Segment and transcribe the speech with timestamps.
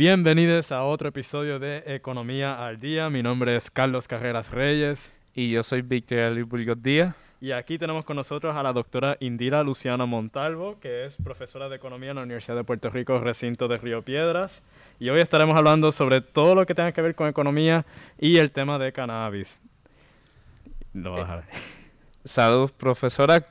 [0.00, 3.10] Bienvenidos a otro episodio de Economía al Día.
[3.10, 5.12] Mi nombre es Carlos Carreras Reyes.
[5.34, 7.14] Y yo soy Victoria Luis Burgos Díaz.
[7.38, 11.76] Y aquí tenemos con nosotros a la doctora Indira Luciana Montalvo, que es profesora de
[11.76, 14.62] Economía en la Universidad de Puerto Rico, recinto de Río Piedras.
[14.98, 17.84] Y hoy estaremos hablando sobre todo lo que tenga que ver con economía
[18.18, 19.60] y el tema de cannabis.
[20.94, 21.44] Lo a ver.
[22.24, 23.46] Saludos, profesora.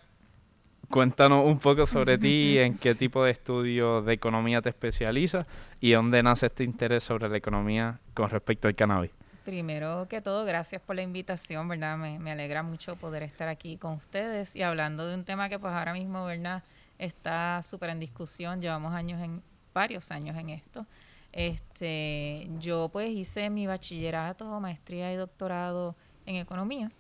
[0.90, 5.46] Cuéntanos un poco sobre ti, en qué tipo de estudios de economía te especializas
[5.80, 9.12] y dónde nace este interés sobre la economía con respecto al cannabis.
[9.46, 11.98] Primero que todo, gracias por la invitación, ¿verdad?
[11.98, 15.60] Me, me alegra mucho poder estar aquí con ustedes y hablando de un tema que
[15.60, 16.64] pues ahora mismo, ¿verdad?
[16.98, 19.42] Está súper en discusión, llevamos años en,
[19.74, 20.86] varios años en esto.
[21.32, 25.96] Este, yo pues hice mi bachillerato, maestría y doctorado
[26.26, 26.92] en economía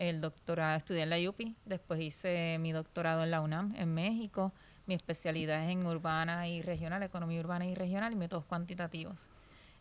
[0.00, 4.52] el doctorado, estudié en la UPI, después hice mi doctorado en la UNAM, en México.
[4.86, 9.28] Mi especialidad es en urbana y regional, economía urbana y regional y métodos cuantitativos.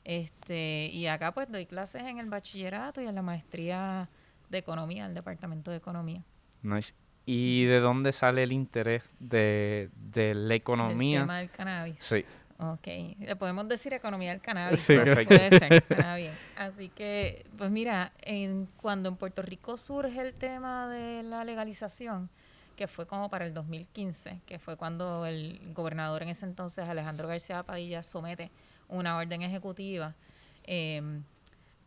[0.03, 4.09] Este, y acá pues doy clases en el bachillerato y en la maestría
[4.49, 6.21] de economía, el departamento de economía.
[6.63, 6.93] Nice.
[7.25, 11.19] ¿Y de dónde sale el interés de, de la economía?
[11.19, 11.97] El tema del cannabis.
[12.01, 12.25] Sí.
[12.61, 12.87] Ok,
[13.19, 14.81] le podemos decir economía del cannabis.
[14.81, 15.33] Sí, perfecto.
[15.33, 16.33] Puede ser, suena bien.
[16.57, 22.29] Así que, pues mira, en, cuando en Puerto Rico surge el tema de la legalización,
[22.75, 27.29] que fue como para el 2015, que fue cuando el gobernador en ese entonces, Alejandro
[27.29, 28.51] García Padilla, somete
[28.89, 30.15] una orden ejecutiva
[30.63, 31.23] em,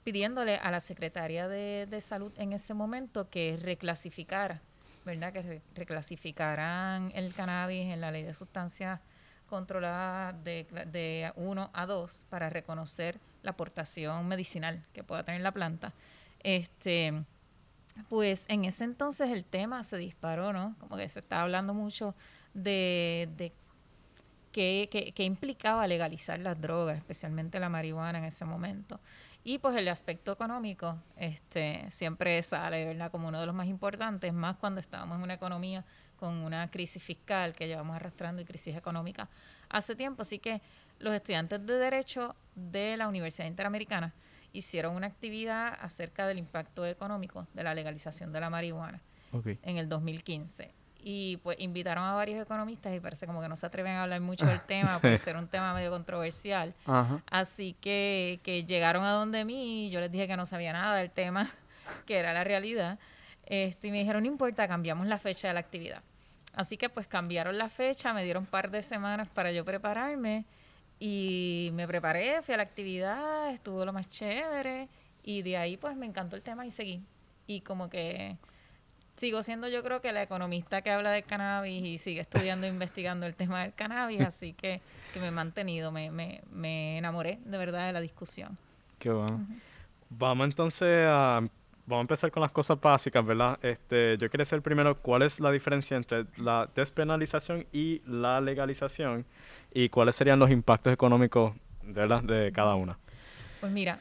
[0.05, 4.63] pidiéndole a la Secretaría de, de, Salud en ese momento que reclasificara,
[5.05, 5.35] ¿verdad?
[5.35, 9.01] Que reclasificaran el cannabis en la ley de sustancias
[9.53, 15.53] controlada de, de 1 a 2 para reconocer la aportación medicinal que pueda tener la
[15.53, 15.93] planta.
[16.43, 17.23] Este,
[18.09, 20.75] pues en ese entonces el tema se disparó, ¿no?
[20.79, 22.15] Como que se estaba hablando mucho
[22.55, 23.53] de, de
[24.53, 29.01] qué, implicaba legalizar las drogas, especialmente la marihuana en ese momento.
[29.45, 33.11] Y pues el aspecto económico este, siempre sale, ¿verdad?
[33.11, 35.85] Como uno de los más importantes, más cuando estábamos en una economía
[36.23, 39.29] con una crisis fiscal que llevamos arrastrando y crisis económica
[39.69, 40.23] hace tiempo.
[40.23, 40.61] Así que
[41.01, 44.15] los estudiantes de Derecho de la Universidad Interamericana
[44.53, 49.01] hicieron una actividad acerca del impacto económico de la legalización de la marihuana
[49.65, 50.71] en el 2015.
[51.03, 54.21] Y pues invitaron a varios economistas y parece como que no se atreven a hablar
[54.21, 56.73] mucho del tema por ser un tema medio controversial.
[57.33, 60.95] Así que, que llegaron a donde mí y yo les dije que no sabía nada
[60.99, 61.51] del tema,
[62.07, 63.01] que era la realidad.
[63.47, 66.03] Este, y me dijeron, no importa, cambiamos la fecha de la actividad.
[66.55, 70.45] Así que pues cambiaron la fecha, me dieron un par de semanas para yo prepararme
[71.01, 74.89] y me preparé, fui a la actividad, estuvo lo más chévere
[75.23, 77.03] y de ahí pues me encantó el tema y seguí.
[77.47, 78.37] Y como que
[79.17, 82.71] sigo siendo yo creo que la economista que habla del cannabis y sigue estudiando e
[82.71, 84.81] investigando el tema del cannabis, así que,
[85.13, 88.59] que me he mantenido, me, me, me enamoré de verdad de la discusión.
[88.99, 89.47] Qué bueno.
[90.11, 91.41] Vamos entonces a
[91.87, 93.59] vamos a empezar con las cosas básicas, ¿verdad?
[93.63, 99.25] Este, yo quería saber primero cuál es la diferencia entre la despenalización y la legalización
[99.73, 102.23] y cuáles serían los impactos económicos, ¿verdad?
[102.23, 102.99] De cada una.
[103.61, 103.99] Pues mira,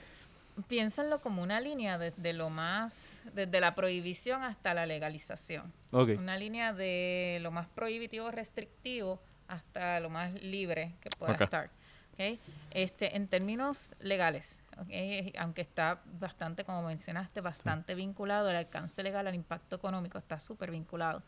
[0.68, 5.72] piénsenlo como una línea desde lo más, desde la prohibición hasta la legalización.
[5.92, 11.70] Una línea de lo más prohibitivo, restrictivo, hasta lo más libre que pueda estar.
[12.14, 12.40] ¿okay?
[12.72, 14.62] Este, en términos legales,
[15.38, 20.72] aunque está bastante, como mencionaste, bastante vinculado el alcance legal al impacto económico, está súper
[20.72, 21.24] vinculado.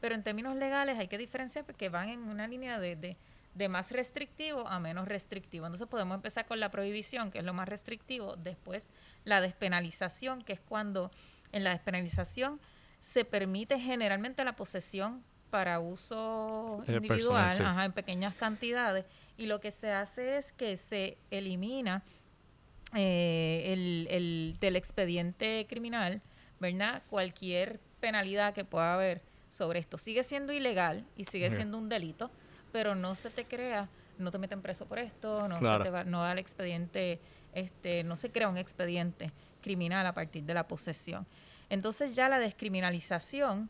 [0.00, 3.16] Pero en términos legales hay que diferenciar porque van en una línea de,
[3.54, 5.66] de, más restrictivo a menos restrictivo.
[5.66, 8.88] Entonces podemos empezar con la prohibición, que es lo más restrictivo, después
[9.24, 11.10] la despenalización, que es cuando
[11.52, 12.60] en la despenalización
[13.00, 19.06] se permite generalmente la posesión para uso eh, individual, en pequeñas cantidades,
[19.38, 22.02] y lo que se hace es que se elimina
[22.94, 26.22] eh, el, del expediente criminal,
[26.60, 27.02] ¿verdad?
[27.08, 32.30] Cualquier penalidad que pueda haber sobre esto sigue siendo ilegal y sigue siendo un delito,
[32.72, 33.88] pero no se te crea,
[34.18, 37.20] no te meten preso por esto, no se te va, no da el expediente,
[37.52, 41.26] este, no se crea un expediente criminal a partir de la posesión.
[41.68, 43.68] Entonces ya la descriminalización,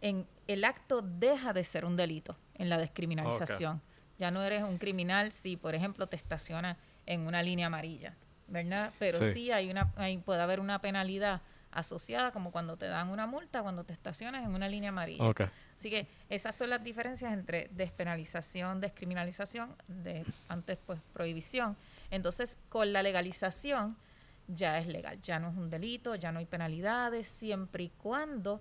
[0.00, 3.80] en el acto deja de ser un delito en la descriminalización.
[4.18, 6.76] Ya no eres un criminal si, por ejemplo, te estaciona
[7.06, 8.16] en una línea amarilla.
[8.48, 8.92] ¿Verdad?
[8.98, 11.40] Pero sí, hay una, hay, puede haber una penalidad
[11.70, 15.32] asociada, como cuando te dan una multa, cuando te estacionas en una línea amarilla.
[15.76, 21.76] Así que esas son las diferencias entre despenalización, descriminalización, de antes pues prohibición.
[22.10, 23.96] Entonces, con la legalización
[24.48, 28.60] ya es legal, ya no es un delito, ya no hay penalidades, siempre y cuando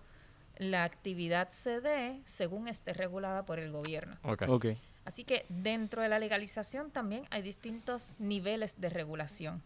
[0.58, 4.18] la actividad se dé según esté regulada por el gobierno.
[4.24, 4.80] Okay.
[5.06, 9.64] Así que dentro de la legalización también hay distintos niveles de regulación.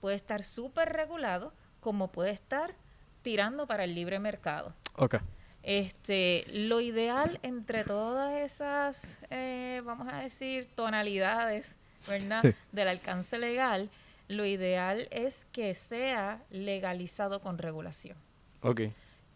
[0.00, 2.74] Puede estar súper regulado como puede estar
[3.22, 4.74] tirando para el libre mercado.
[4.96, 5.16] Ok.
[5.62, 12.42] Este, lo ideal entre todas esas, eh, vamos a decir, tonalidades, ¿verdad?
[12.72, 13.90] Del alcance legal,
[14.28, 18.16] lo ideal es que sea legalizado con regulación.
[18.62, 18.82] Ok.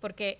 [0.00, 0.38] Porque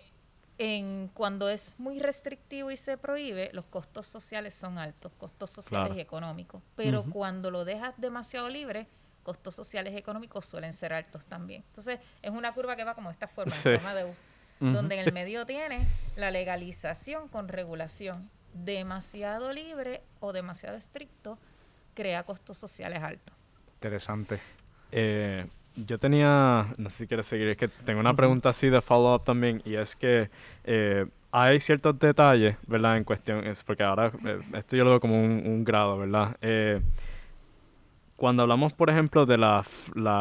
[0.58, 5.86] en, cuando es muy restrictivo y se prohíbe, los costos sociales son altos, costos sociales
[5.88, 5.98] Claro.
[5.98, 6.62] y económicos.
[6.76, 8.86] Pero cuando lo dejas demasiado libre,
[9.22, 11.62] costos sociales y económicos suelen ser altos también.
[11.68, 13.68] Entonces, es una curva que va como de esta forma, Sí.
[13.70, 14.14] en forma de U,
[14.60, 15.86] donde en el medio tiene
[16.16, 18.30] la legalización con regulación.
[18.54, 21.38] Demasiado libre o demasiado estricto
[21.94, 23.34] crea costos sociales altos.
[23.74, 24.40] Interesante.
[24.92, 28.80] Eh, yo tenía, no sé si quieres seguir, es que tengo una pregunta así de
[28.80, 30.30] follow-up también, y es que
[30.64, 32.98] eh, hay ciertos detalles, ¿verdad?
[32.98, 36.36] En cuestión, es porque ahora eh, esto yo lo veo como un, un grado, ¿verdad?
[38.22, 39.64] Cuando hablamos, por ejemplo, de la,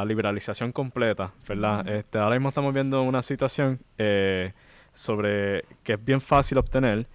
[0.08, 1.88] liberalización completa, ¿verdad?
[1.88, 4.54] Este, ahora mismo estamos viendo una situación eh,
[4.92, 7.06] sobre que es bien fácil obtener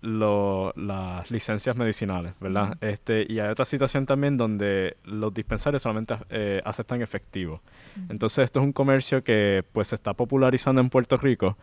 [0.00, 2.78] lo- las licencias medicinales, ¿verdad?
[2.80, 7.60] Este, y hay otra situación también donde los dispensarios solamente eh, aceptan efectivo.
[8.08, 11.58] Entonces esto es un comercio que pues se está popularizando en Puerto Rico,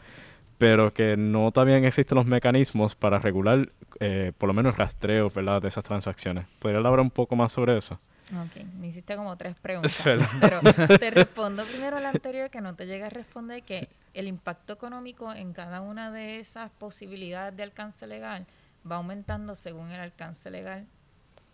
[0.59, 3.69] pero que no también existen los mecanismos para regular
[4.01, 5.61] eh, por lo menos el rastreo, ¿verdad?
[5.61, 6.45] de esas transacciones.
[6.59, 7.97] ¿Podría hablar un poco más sobre eso?
[8.33, 10.03] Ok, me hiciste como tres preguntas.
[10.41, 10.59] Pero
[10.99, 14.73] te respondo primero a la anterior, que no te llega a responder que el impacto
[14.73, 18.45] económico en cada una de esas posibilidades de alcance legal
[18.89, 20.85] va aumentando según el alcance legal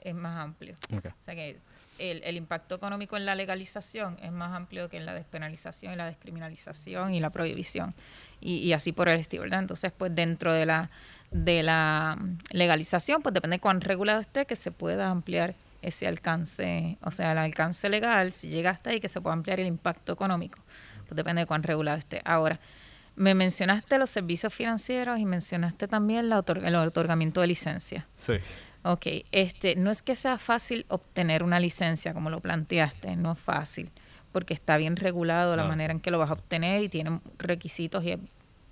[0.02, 0.78] es más amplio.
[0.96, 1.06] Ok.
[1.06, 1.57] O sea que
[2.00, 5.96] el, el impacto económico en la legalización es más amplio que en la despenalización y
[5.96, 7.94] la descriminalización y la prohibición.
[8.41, 9.61] Y, y así por el estilo, ¿verdad?
[9.61, 10.89] Entonces, pues dentro de la,
[11.31, 12.17] de la
[12.51, 17.31] legalización, pues depende de cuán regulado esté, que se pueda ampliar ese alcance, o sea,
[17.31, 20.59] el alcance legal, si llega hasta ahí, que se pueda ampliar el impacto económico.
[21.07, 22.21] Pues depende de cuán regulado esté.
[22.25, 22.59] Ahora,
[23.15, 28.07] me mencionaste los servicios financieros y mencionaste también la otor- el otorgamiento de licencia.
[28.17, 28.33] Sí.
[28.83, 33.39] Ok, este, no es que sea fácil obtener una licencia, como lo planteaste, no es
[33.39, 33.89] fácil,
[34.35, 38.03] porque está bien regulado la manera en que lo vas a obtener y tiene requisitos
[38.03, 38.17] y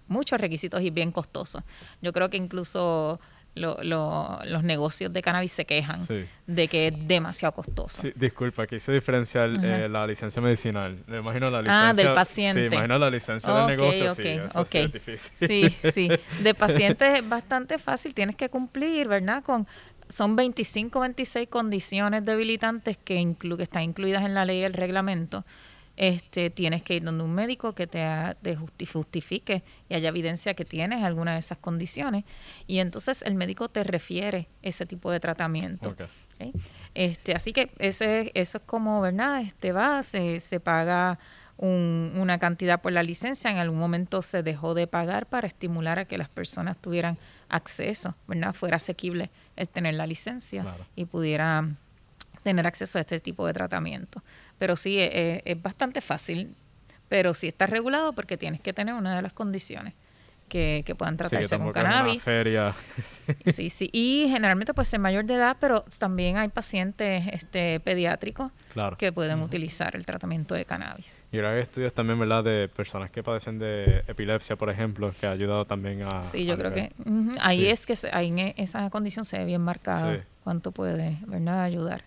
[0.09, 1.63] muchos requisitos y bien costoso.
[2.01, 3.17] Yo creo que incluso
[3.55, 6.25] lo- lo- los negocios de cannabis se quejan Sí.
[6.47, 8.01] de que es demasiado costoso.
[8.01, 10.97] Sí, disculpa, quise diferenciar eh, la licencia medicinal.
[11.07, 11.89] Me imagino la licencia...
[11.89, 12.59] Ah, del paciente.
[12.69, 14.85] Sí, imagino la licencia Ok, del negocio, sí, eso sí ok.
[14.85, 15.31] es difícil.
[15.47, 16.09] Sí, sí.
[16.43, 19.41] De pacientes es bastante fácil, tienes que cumplir, ¿verdad?
[19.43, 19.65] Con
[20.09, 24.73] son 25, 26 condiciones debilitantes que, inclu- que están incluidas en la ley y el
[24.73, 25.45] reglamento.
[25.95, 30.09] Este, tienes que ir donde un médico que te, ha- te justi- justifique y haya
[30.09, 32.23] evidencia que tienes alguna de esas condiciones
[32.65, 35.89] y entonces el médico te refiere ese tipo de tratamiento.
[36.95, 39.41] Este, así que ese, eso es como, ¿verdad?
[39.41, 41.19] Este va, se, se paga
[41.57, 45.99] un- una cantidad por la licencia, en algún momento se dejó de pagar para estimular
[45.99, 47.19] a que las personas tuvieran
[47.53, 48.53] acceso, ¿verdad?
[48.53, 50.85] Fuera asequible el tener la licencia Claro.
[50.95, 51.77] y pudieran
[52.43, 54.21] tener acceso a este tipo de tratamiento.
[54.57, 56.55] Pero sí, e- e- es, bastante fácil,
[57.09, 59.93] pero sí está regulado porque tienes que tener una de las condiciones
[60.53, 62.21] que, que puedan Sí, que tratarse con cannabis.
[62.21, 62.73] feria.
[63.53, 63.89] Sí, sí.
[63.93, 68.97] Y generalmente pues es mayor de edad, pero también hay pacientes este, pediátricos Claro.
[68.97, 71.17] que pueden utilizar el tratamiento de cannabis.
[71.31, 72.43] Y ahora hay estudios también, ¿verdad?
[72.43, 76.21] De personas que padecen de epilepsia, por ejemplo, que ha ayudado también a...
[76.21, 76.89] Sí, yo a creo nivel-
[77.33, 77.67] que ahí Sí.
[77.69, 80.19] es que se- ahí en e- esa condición se ve bien marcado Sí.
[80.43, 82.03] cuánto puede, ¿verdad?, ayudar.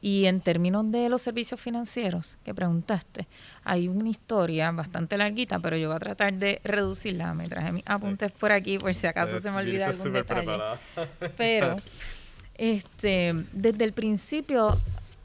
[0.00, 3.26] Y en términos de los servicios financieros que preguntaste,
[3.64, 7.34] hay una historia bastante larguita, pero yo voy a tratar de reducirla.
[7.34, 10.12] Me traje mis apuntes por aquí por si acaso Eh, se me olvida viniste algún
[10.22, 10.42] detalle.
[10.44, 10.80] preparada.
[11.36, 11.76] Pero
[12.54, 14.76] este, desde el principio,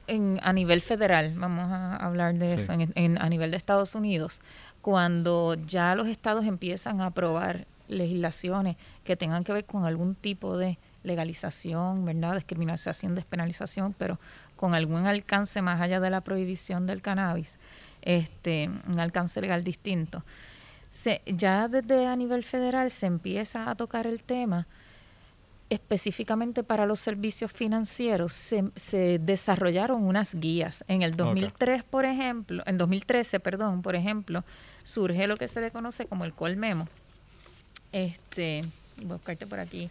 [0.08, 2.54] en, a nivel federal, vamos a hablar de Sí.
[2.56, 4.42] eso, en, en- a nivel de Estados Unidos,
[4.82, 10.58] cuando ya los estados empiezan a aprobar legislaciones que tengan que ver con algún tipo
[10.58, 12.34] de legalización, ¿verdad?
[12.36, 14.20] Descriminalización, despenalización, pero
[14.64, 17.58] con algún alcance más allá de la prohibición del cannabis,
[18.02, 20.24] este, un alcance legal distinto.
[20.90, 24.66] Se, ya desde a nivel federal se empieza a tocar el tema
[25.70, 30.86] específicamente para los servicios financieros se, se desarrollaron unas guías.
[30.88, 34.46] En el 2003, por ejemplo, en 2013, perdón, por ejemplo,
[34.86, 36.88] surge lo que se le conoce como el Colmemo.
[37.92, 38.64] Este,
[38.96, 39.90] voy a buscarte por aquí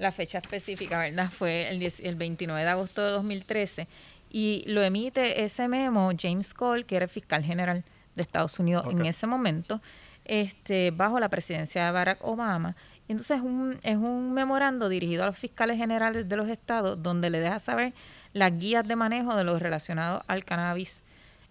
[0.00, 1.30] la fecha específica, ¿verdad?
[1.30, 3.86] Fue el, 10 el 29 de agosto de 2013
[4.30, 8.86] y lo emite ese memo James Cole, que era el fiscal general de Estados Unidos
[8.90, 9.80] en ese momento,
[10.24, 12.76] este, bajo la presidencia de Barack Obama
[13.08, 17.30] Entonces es un, es un memorando dirigido a los fiscales generales de los estados donde
[17.30, 17.92] le deja saber
[18.32, 21.02] las guías de manejo de los relacionados al cannabis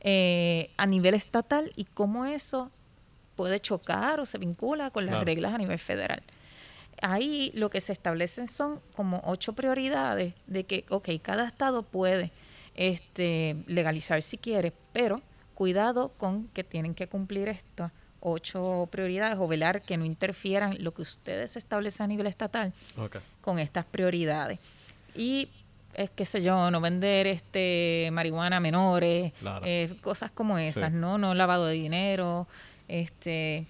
[0.01, 2.71] eh, a nivel estatal y cómo eso
[3.35, 6.23] puede chocar o se vincula con las reglas a nivel federal.
[7.01, 12.31] Ahí lo que se establecen son como ocho prioridades de que, ok, cada estado puede
[12.75, 15.21] este, legalizar si quiere, pero
[15.53, 17.91] cuidado con que tienen que cumplir estas
[18.21, 22.73] ocho prioridades o velar que no interfieran lo que ustedes establecen a nivel estatal
[23.41, 24.59] con estas prioridades.
[25.15, 25.49] Y
[25.93, 31.17] es qué sé yo, no vender este marihuana a menores, eh, cosas como esas, ¿no?
[31.17, 32.47] No lavado de dinero,
[32.87, 33.65] este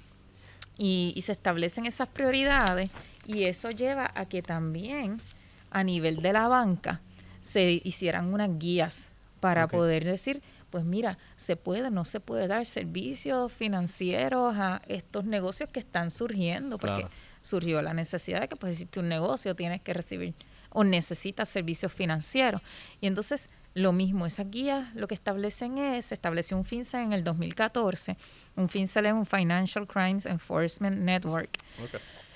[0.77, 2.89] y, se establecen esas prioridades
[3.29, 5.21] y eso lleva a que también
[5.69, 6.99] a nivel de la banca
[7.41, 9.09] se hicieran unas guías
[9.39, 15.25] para poder decir, pues mira, se puede, no se puede dar servicios financieros a estos
[15.25, 17.05] negocios que están surgiendo, porque
[17.41, 20.33] surgió la necesidad de que pues si un negocio tienes que recibir
[20.71, 22.61] o necesitas servicios financieros.
[22.99, 27.13] Y entonces lo mismo, esas guías lo que establecen es, se estableció un FinCEN en
[27.13, 28.17] el 2014,
[28.55, 31.51] un FinCEN es un Financial Crimes Enforcement Network,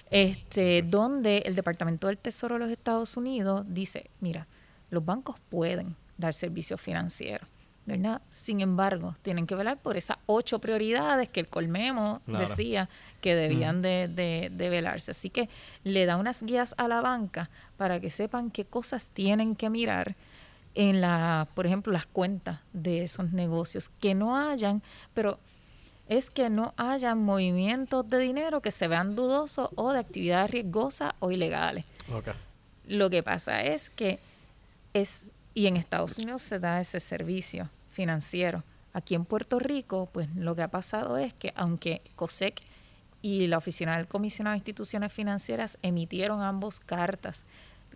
[0.10, 4.48] este, donde el Departamento del Tesoro de los Estados Unidos dice, mira,
[4.90, 7.48] los bancos pueden dar servicios financieros.
[7.86, 8.22] ¿verdad?
[8.30, 12.88] Sin embargo, tienen que velar por esas ocho prioridades que el Colmemo decía
[13.20, 15.12] que debían de, de, velarse.
[15.12, 15.50] Así que
[15.84, 20.16] le da unas guías a la banca para que sepan qué cosas tienen que mirar
[20.76, 24.82] en la, por ejemplo, las cuentas de esos negocios, que no hayan,
[25.14, 25.40] pero
[26.08, 31.14] es que no hayan movimientos de dinero que se vean dudosos o de actividades riesgosas
[31.20, 31.86] o ilegales.
[32.88, 34.20] Lo que pasa es que
[34.94, 38.64] es y en Estados Unidos se da ese servicio financiero.
[38.92, 42.62] Aquí en Puerto Rico, pues lo que ha pasado es que aunque COSEC
[43.22, 47.46] y la Oficina del Comisionado de Instituciones Financieras emitieron ambos cartas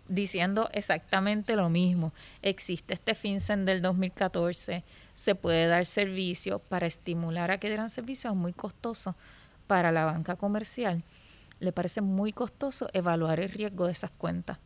[0.08, 2.12] diciendo exactamente lo mismo.
[2.42, 4.84] Existe este FinCEN del 2014,
[5.14, 9.14] se puede dar servicio para estimular a que dieran servicios muy costoso
[9.66, 11.02] para la banca comercial.
[11.60, 14.58] Le parece muy costoso evaluar el riesgo de esas cuentas.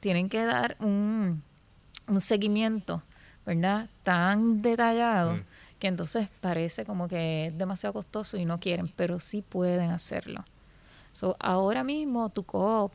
[0.00, 1.42] Tienen que dar un,
[2.08, 3.02] un seguimiento,
[3.46, 3.88] ¿verdad?
[4.02, 5.40] Tan detallado
[5.78, 10.44] que entonces parece como que es demasiado costoso y no quieren, pero sí pueden hacerlo.
[11.12, 12.92] So, ahora mismo tu coop,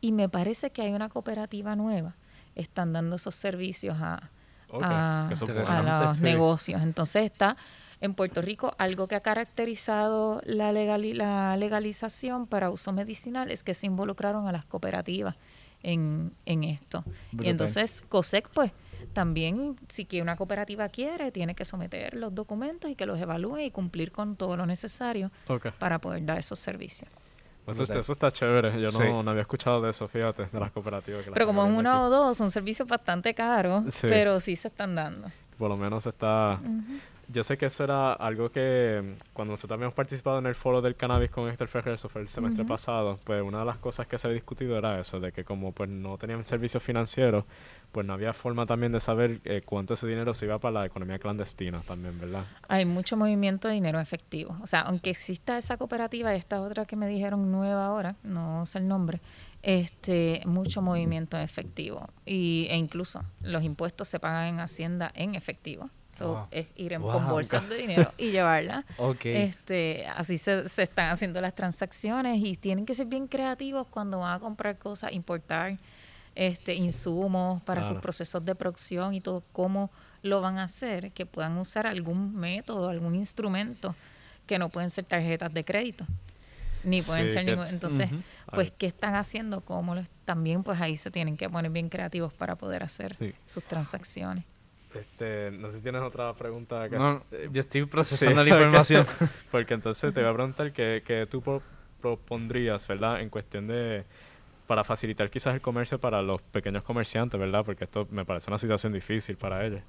[0.00, 2.16] y me parece que hay una cooperativa nueva,
[2.54, 4.30] están dando esos servicios a,
[4.72, 5.30] a,
[6.10, 6.82] los negocios.
[6.82, 7.56] Entonces está
[8.00, 13.74] en Puerto Rico algo que ha caracterizado la, la legalización para uso medicinal es que
[13.74, 15.36] se involucraron a las cooperativas
[15.82, 17.04] en, en esto.
[17.40, 18.72] Y entonces COSEC, pues,
[19.12, 23.58] también, si que una cooperativa quiere, tiene que someter los documentos y que los evalúe
[23.58, 25.30] y cumplir con todo lo necesario
[25.78, 27.10] para poder dar esos servicios.
[27.76, 28.80] Pues eso, está chévere.
[28.80, 28.88] Yo
[29.22, 31.24] no, había escuchado de eso, fíjate, de las cooperativas.
[31.32, 35.30] pero como en uno o dos, son servicios bastante caros, pero sí se están dando.
[35.58, 36.60] Por lo menos está
[37.30, 40.80] yo sé que eso era algo que mm, cuando nosotros habíamos participado en el foro
[40.80, 44.06] del cannabis con Héctor Ferrer, eso fue el semestre pasado, pues una de las cosas
[44.06, 47.44] que se había discutido era eso, de que como pues no tenían servicios financieros,
[47.92, 50.86] pues no había forma también de saber eh, cuánto ese dinero se iba para la
[50.86, 52.44] economía clandestina también, ¿verdad?
[52.68, 54.56] Hay mucho movimiento de dinero efectivo.
[54.62, 58.78] O sea, aunque exista esa cooperativa esta otra que me dijeron nueva ahora, no sé
[58.78, 59.20] el nombre,
[59.62, 65.90] este mucho movimiento efectivo y, e incluso los impuestos se pagan en Hacienda en efectivo.
[66.10, 68.84] So, es ir en, con bolsas de dinero y llevarla.
[69.24, 74.20] este, así se, se, están haciendo las transacciones y tienen que ser bien creativos cuando
[74.20, 75.78] van a comprar cosas, importar
[76.38, 79.90] este insumos para sus procesos de producción y todo, cómo
[80.22, 83.94] lo van a hacer, que puedan usar algún método, algún instrumento
[84.46, 86.06] que no pueden ser tarjetas de crédito
[86.84, 88.08] ni pueden ser ningún entonces
[88.52, 92.56] pues qué están haciendo cómo también pues ahí se tienen que poner bien creativos para
[92.56, 93.16] poder hacer
[93.46, 94.44] sus transacciones.
[94.94, 96.98] Este, no sé si tienes otra pregunta acá.
[96.98, 99.06] No, yo estoy procesando la información.
[99.50, 101.42] Porque entonces te voy a preguntar qué, qué tú
[102.00, 103.20] propondrías, ¿verdad?
[103.20, 104.04] En cuestión de,
[104.68, 107.64] para facilitar quizás el comercio para los pequeños comerciantes, ¿verdad?
[107.64, 109.80] Porque esto me parece una situación difícil para ellos.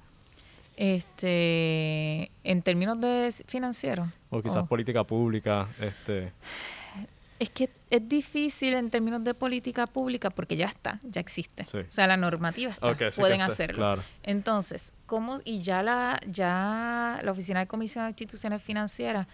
[0.76, 4.10] Este, en términos de financiero.
[4.30, 6.32] O quizás política pública, este.
[7.38, 11.62] Es que es difícil en términos de política pública porque ya está, ya existe.
[11.62, 13.96] O sea, la normativa está, pueden hacerlo.
[14.22, 15.36] Entonces, ¿cómo?
[15.44, 19.26] Y ya la, ya la Oficina de Comisión de Instituciones Financieras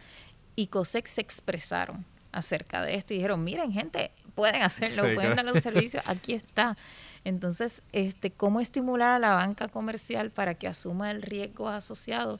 [0.56, 5.44] y COSEC se expresaron acerca de esto y dijeron, miren gente, pueden hacerlo, pueden dar
[5.44, 6.76] los servicios, aquí está.
[7.24, 12.38] Entonces, este, ¿cómo estimular a la banca comercial para que asuma el riesgo asociado?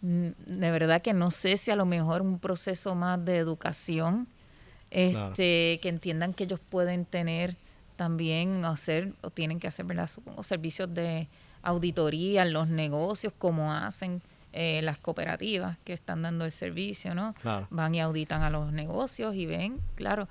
[0.00, 4.28] Mm, de verdad que no sé si a lo mejor un proceso más de educación
[4.90, 7.56] este, que entiendan que ellos pueden tener
[7.96, 11.28] también hacer o tienen que hacer los servicios de
[11.62, 14.22] auditoría en los negocios como hacen
[14.56, 17.34] eh, las cooperativas que están dando el servicio, ¿no?
[17.70, 20.28] Van y auditan a los negocios y ven, claro,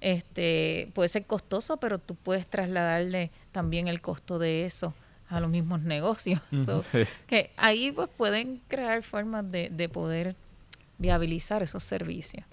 [0.00, 4.94] este puede ser costoso, pero tú puedes trasladarle también el costo de eso
[5.28, 6.40] a los mismos negocios.
[7.26, 10.36] Que ahí pues pueden crear formas de, de poder
[10.98, 12.44] viabilizar esos servicios.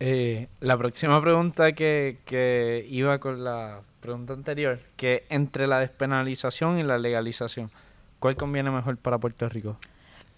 [0.00, 6.78] Eh, la próxima pregunta que, que iba con la pregunta anterior, que entre la despenalización
[6.78, 7.70] y la legalización,
[8.20, 9.76] ¿cuál conviene mejor para Puerto Rico?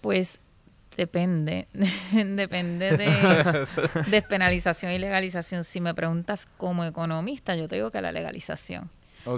[0.01, 0.39] Pues
[0.95, 1.67] depende,
[2.11, 3.65] depende de
[4.07, 5.63] despenalización y legalización.
[5.63, 8.89] Si me preguntas como economista, yo te digo que la legalización.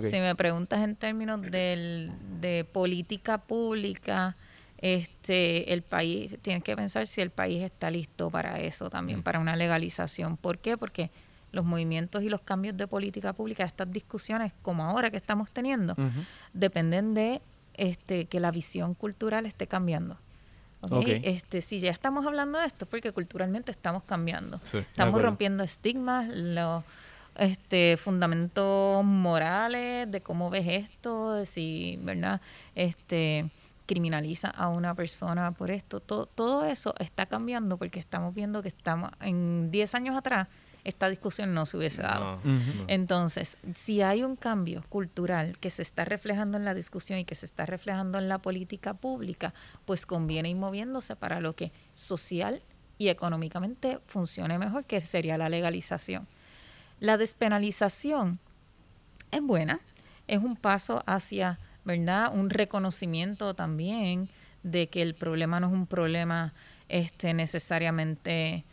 [0.04, 4.36] Si me preguntas en términos del, de política pública,
[4.78, 9.24] este el país tiene que pensar si el país está listo para eso también, mm.
[9.24, 10.38] para una legalización.
[10.38, 10.78] ¿Por qué?
[10.78, 11.10] Porque
[11.52, 15.96] los movimientos y los cambios de política pública, estas discusiones como ahora que estamos teniendo,
[16.54, 17.42] dependen de
[17.74, 20.18] este que la visión cultural esté cambiando.
[21.24, 24.62] Este, si ya estamos hablando de esto, porque culturalmente estamos cambiando.
[24.64, 26.84] estamos rompiendo estigmas, los
[27.38, 32.42] este, fundamentos morales de cómo ves esto, de si, ¿verdad?
[32.76, 33.50] Este,
[33.86, 36.00] criminaliza a una persona por esto.
[36.00, 40.48] Todo, todo eso está cambiando porque estamos viendo que estamos en 10 años atrás
[40.84, 42.40] esta discusión no se hubiese dado.
[42.88, 47.36] Entonces, si hay un cambio cultural que se está reflejando en la discusión y que
[47.36, 49.54] se está reflejando en la política pública,
[49.86, 52.62] pues conviene ir moviéndose para lo que social
[52.98, 56.28] y económicamente funcione mejor, que sería la legalización.
[57.00, 58.40] La despenalización
[59.32, 59.80] es buena,
[60.28, 61.60] es un paso hacia
[61.90, 62.32] ¿verdad?
[62.36, 64.30] Un reconocimiento también
[64.64, 66.54] de que el problema no es un problema
[66.88, 68.64] este, necesariamente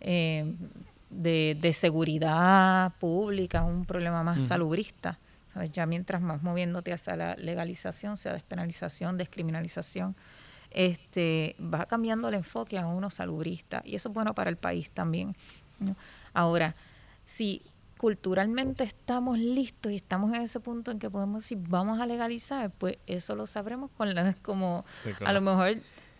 [0.00, 0.54] eh,
[1.10, 5.18] de, seguridad pública, es un problema más salubrista.
[5.52, 5.70] ¿sabes?
[5.72, 10.14] Ya mientras más moviéndote hacia la legalización, sea despenalización, descriminalización,
[10.70, 14.90] este, va cambiando el enfoque a uno salubrista y eso es bueno para el país
[14.90, 15.34] también.
[16.34, 16.74] Ahora,
[17.24, 17.62] si
[17.96, 22.70] culturalmente estamos listos y estamos en ese punto en que podemos decir vamos a legalizar,
[22.70, 24.84] pues eso lo sabremos con las como
[25.24, 25.76] a lo mejor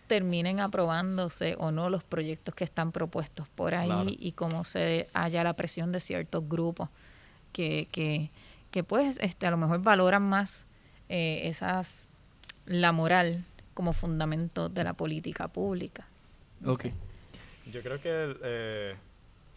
[0.07, 5.43] terminen aprobándose o no los proyectos que están propuestos por ahí y cómo se haya
[5.43, 6.89] la presión de ciertos grupos
[7.51, 8.29] que, que,
[8.71, 10.65] que pues este a lo mejor valoran más
[11.09, 12.07] eh, esas
[12.65, 16.07] la moral como fundamento de la política pública.
[16.61, 18.95] Yo creo que eh,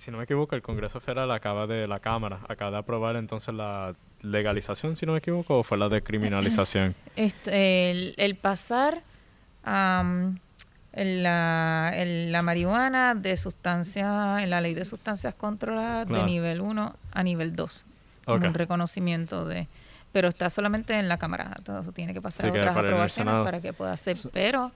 [0.00, 3.54] si no me equivoco, el Congreso Federal acaba de, la Cámara, acaba de aprobar entonces
[3.54, 6.94] la legalización, si no me equivoco, o fue la descriminalización.
[7.16, 9.02] Este, el, pasar
[9.64, 10.42] la,
[10.92, 17.54] la, marihuana de sustancias, en la ley de sustancias controladas de nivel 1 a nivel
[17.56, 17.84] 2.
[18.26, 19.68] Un reconocimiento de...
[20.12, 23.60] Pero está solamente en la Cámara, todo eso tiene que pasar a otras aprobaciones para
[23.60, 24.18] que pueda ser.
[24.32, 24.72] Pero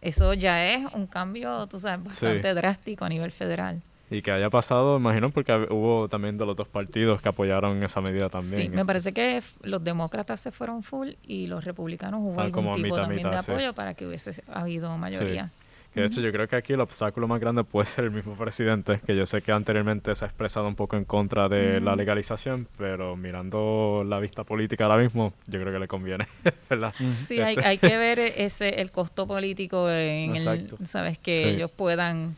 [0.00, 3.80] eso ya es un cambio, tú sabes, bastante drástico a nivel federal.
[4.12, 8.00] Y que haya pasado, imagino, porque hubo también de los dos partidos que apoyaron esa
[8.00, 8.62] medida también.
[8.62, 12.96] Sí, me parece que los demócratas se fueron full y los republicanos hubo algún tipo
[12.96, 15.50] también de apoyo para que hubiese habido mayoría.
[15.94, 18.34] Que de hecho yo creo que aquí el obstáculo más grande puede ser el mismo
[18.34, 21.94] presidente, que yo sé que anteriormente se ha expresado un poco en contra de la
[21.96, 26.28] legalización, pero mirando la vista política ahora mismo, yo creo que le conviene,
[26.70, 26.94] ¿verdad?
[27.28, 27.68] Sí, hay, este.
[27.68, 32.36] hay, que ver ese el costo político en el, sabes, que ellos puedan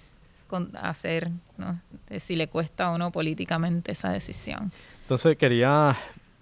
[0.80, 1.80] hacer, ¿no?
[2.18, 4.72] si le cuesta o no políticamente esa decisión.
[5.02, 5.96] Entonces quería,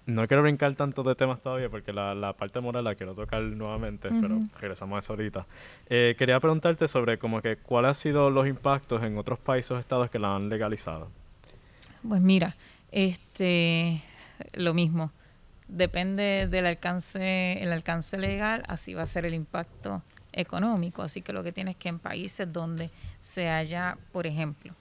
[0.05, 3.41] no quiero brincar tanto de temas todavía porque la, la parte moral la quiero tocar
[3.41, 5.45] nuevamente, pero regresamos a eso ahorita.
[5.89, 9.79] Eh, quería preguntarte sobre como que cuáles han sido los impactos en otros países o
[9.79, 11.09] estados que la han legalizado.
[12.07, 12.55] Pues mira,
[12.91, 14.03] este,
[14.53, 15.11] lo mismo,
[15.67, 20.03] depende del alcance, el alcance legal, así va a ser el impacto
[20.33, 21.01] económico.
[21.01, 22.89] Así que lo que tienes que en países donde
[23.21, 24.73] se haya, por ejemplo,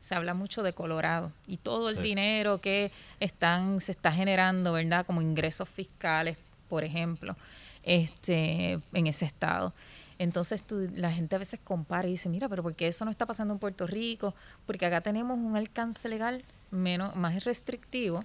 [0.00, 5.04] se habla mucho de Colorado y todo el dinero que están se está generando, ¿verdad?
[5.04, 6.36] Como ingresos fiscales,
[6.68, 7.36] por ejemplo,
[7.82, 9.74] este en ese estado.
[10.18, 10.62] Entonces
[10.94, 13.54] la gente a veces compara y dice, mira, pero ¿por qué eso no está pasando
[13.54, 14.34] en Puerto Rico?
[14.66, 18.22] Porque acá tenemos un alcance legal menos más restrictivo,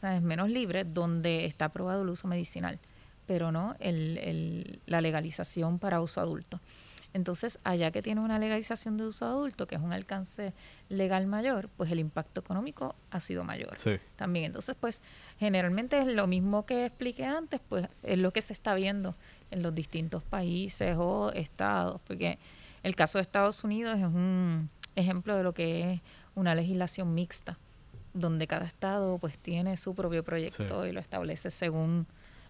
[0.00, 0.20] ¿sabes?
[0.20, 2.78] menos libre, donde está aprobado el uso medicinal,
[3.28, 6.60] pero no el, el, la legalización para uso adulto.
[7.14, 10.52] Entonces, allá que tiene una legalización de uso adulto, que es un alcance
[10.88, 13.76] legal mayor, pues el impacto económico ha sido mayor
[14.16, 14.46] también.
[14.46, 15.02] Entonces, pues
[15.38, 19.14] generalmente es lo mismo que expliqué antes, pues es lo que se está viendo
[19.50, 22.38] en los distintos países o estados, porque
[22.82, 26.00] el caso de Estados Unidos es un ejemplo de lo que es
[26.34, 27.58] una legislación mixta,
[28.14, 32.06] donde cada estado pues tiene su propio proyecto y lo establece según,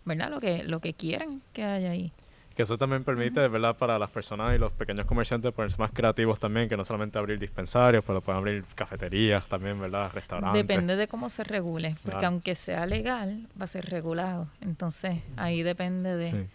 [0.08, 0.30] ¿verdad?
[0.30, 2.12] Lo que, lo que quieren que haya ahí.
[2.56, 3.76] Que eso también permite, ¿verdad?
[3.76, 7.38] Para las personas y los pequeños comerciantes ponerse más creativos también, que no solamente abrir
[7.38, 10.10] dispensarios, pero pueden abrir cafeterías también, ¿verdad?
[10.12, 10.66] Restaurantes.
[10.66, 14.48] Depende de cómo se regule, porque aunque sea legal, va a ser regulado.
[14.60, 16.48] Entonces, ahí depende de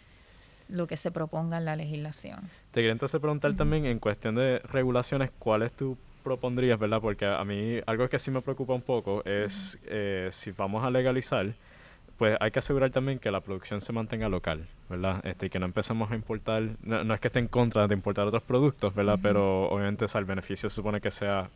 [0.68, 2.50] lo que se proponga en la legislación.
[2.72, 7.00] Te quería entonces preguntar también en cuestión de regulaciones, ¿cuáles tú propondrías, verdad?
[7.00, 10.89] Porque a mí algo que sí me preocupa un poco es eh, si vamos a
[10.89, 11.54] legalizar
[12.17, 15.26] pues hay que asegurar también que la producción se mantenga local, ¿verdad?
[15.26, 18.28] Este, y que no empecemos a importar, no, es que esté en contra de importar
[18.28, 19.19] otros productos, ¿verdad?
[19.21, 21.49] Pero obviamente el beneficio se supone que sea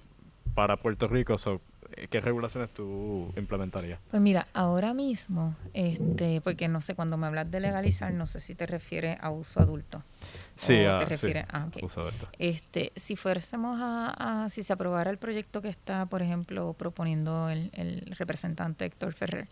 [0.55, 1.35] para Puerto Rico.
[2.09, 3.99] ¿Qué regulaciones tú implementarías?
[4.09, 8.39] Pues mira, ahora mismo, este, porque no sé, cuando me hablas de legalizar, no sé
[8.39, 10.01] si te refieres a uso adulto.
[10.55, 12.27] Sí, te ah, a uso adulto.
[12.39, 17.69] Este, si fuésemos a, si se aprobara el proyecto que está, por ejemplo, proponiendo el,
[17.73, 19.47] el representante Héctor Ferrer,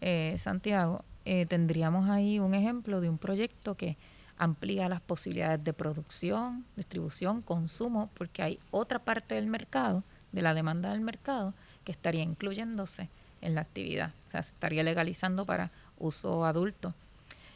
[0.00, 3.96] eh, Santiago, eh, tendríamos ahí un ejemplo de un proyecto que
[4.38, 10.54] amplía las posibilidades de producción, distribución, consumo, porque hay otra parte del mercado, de la
[10.54, 11.52] demanda del mercado,
[11.84, 13.10] que estaría incluyéndose
[13.42, 14.12] en la actividad.
[14.26, 16.94] O sea, se estaría legalizando para uso adulto,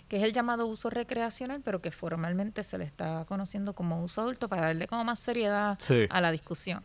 [0.09, 4.21] que es el llamado uso recreacional, pero que formalmente se le está conociendo como uso
[4.21, 5.79] adulto para darle como más seriedad
[6.11, 6.83] a la discusión.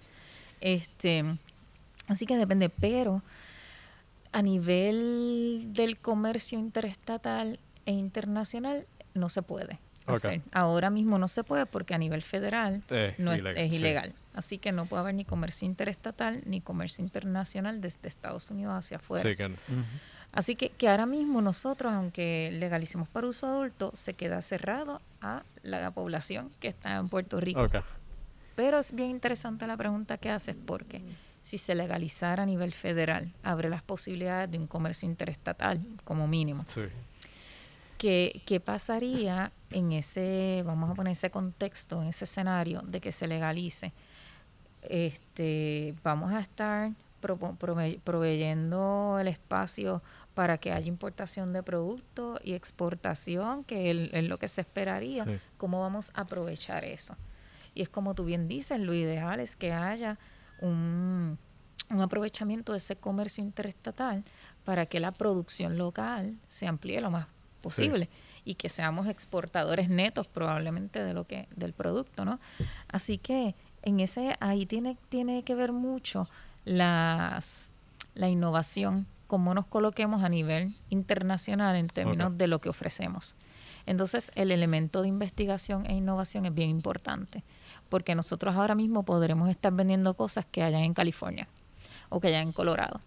[0.62, 1.26] Este,
[2.08, 3.22] así que depende, pero
[4.32, 10.42] a nivel del comercio interestatal e internacional no se puede hacer.
[10.52, 12.82] Ahora mismo no se puede porque a nivel federal
[13.18, 14.14] no es, ilegal.
[14.34, 18.98] Así que no puede haber ni comercio interestatal ni comercio internacional desde Estados Unidos hacia
[18.98, 19.30] afuera.
[20.32, 25.44] Así que, que ahora mismo nosotros, aunque legalicemos para uso adulto, se queda cerrado a
[25.64, 27.68] la población que está en Puerto Rico.
[28.56, 31.02] Pero es bien interesante la pregunta que haces porque
[31.50, 36.64] si se legalizara a nivel federal, abre las posibilidades de un comercio interestatal como mínimo.
[36.68, 36.82] Sí.
[37.98, 43.12] ¿Qué, ¿Qué, pasaría en ese, vamos a poner ese contexto, en ese escenario de que
[43.12, 43.94] se legalice?
[44.84, 50.04] Este, vamos a estar proveyendo el espacio
[50.36, 55.26] para que haya importación de productos y exportación, que es, lo que se esperaría.
[55.58, 57.18] ¿Cómo vamos a aprovechar eso?
[57.74, 60.20] Y es como tú bien dices, lo ideal es que haya
[60.62, 61.38] un,
[61.90, 64.24] aprovechamiento de ese comercio interestatal
[64.64, 67.28] para que la producción local se amplíe lo más
[67.62, 68.10] posible
[68.46, 72.40] y que seamos exportadores netos probablemente de lo que del producto, ¿no?
[72.88, 76.30] Así que en ese ahí tiene tiene que ver mucho
[76.64, 77.70] las
[78.14, 83.36] la innovación, cómo nos coloquemos a nivel internacional en términos de lo que ofrecemos.
[83.86, 87.44] Entonces, el elemento de investigación e innovación es bien importante
[87.90, 91.48] porque nosotros ahora mismo podremos estar vendiendo cosas que hayan en California
[92.10, 93.02] o que hayan en Colorado,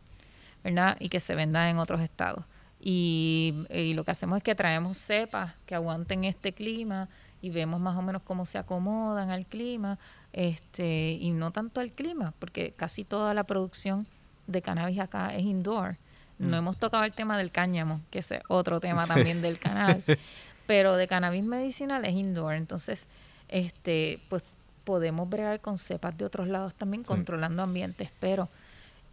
[0.62, 0.96] ¿verdad?
[1.00, 2.44] Y que se vendan en otros estados.
[2.84, 3.64] Y,
[3.94, 7.08] lo que hacemos es que traemos cepas que aguanten este clima
[7.40, 9.98] y vemos más o menos cómo se acomodan al clima,
[10.32, 14.06] este, y no tanto al clima, porque casi toda la producción
[14.48, 15.96] de cannabis acá es indoor.
[16.38, 16.58] No mm.
[16.58, 20.02] hemos tocado el tema del cáñamo, que es otro tema también del canal,
[20.66, 22.54] pero de cannabis medicinal es indoor.
[22.54, 23.06] Entonces,
[23.48, 24.42] este, pues
[24.84, 28.48] podemos bregar con cepas de otros lados también controlando ambientes, pero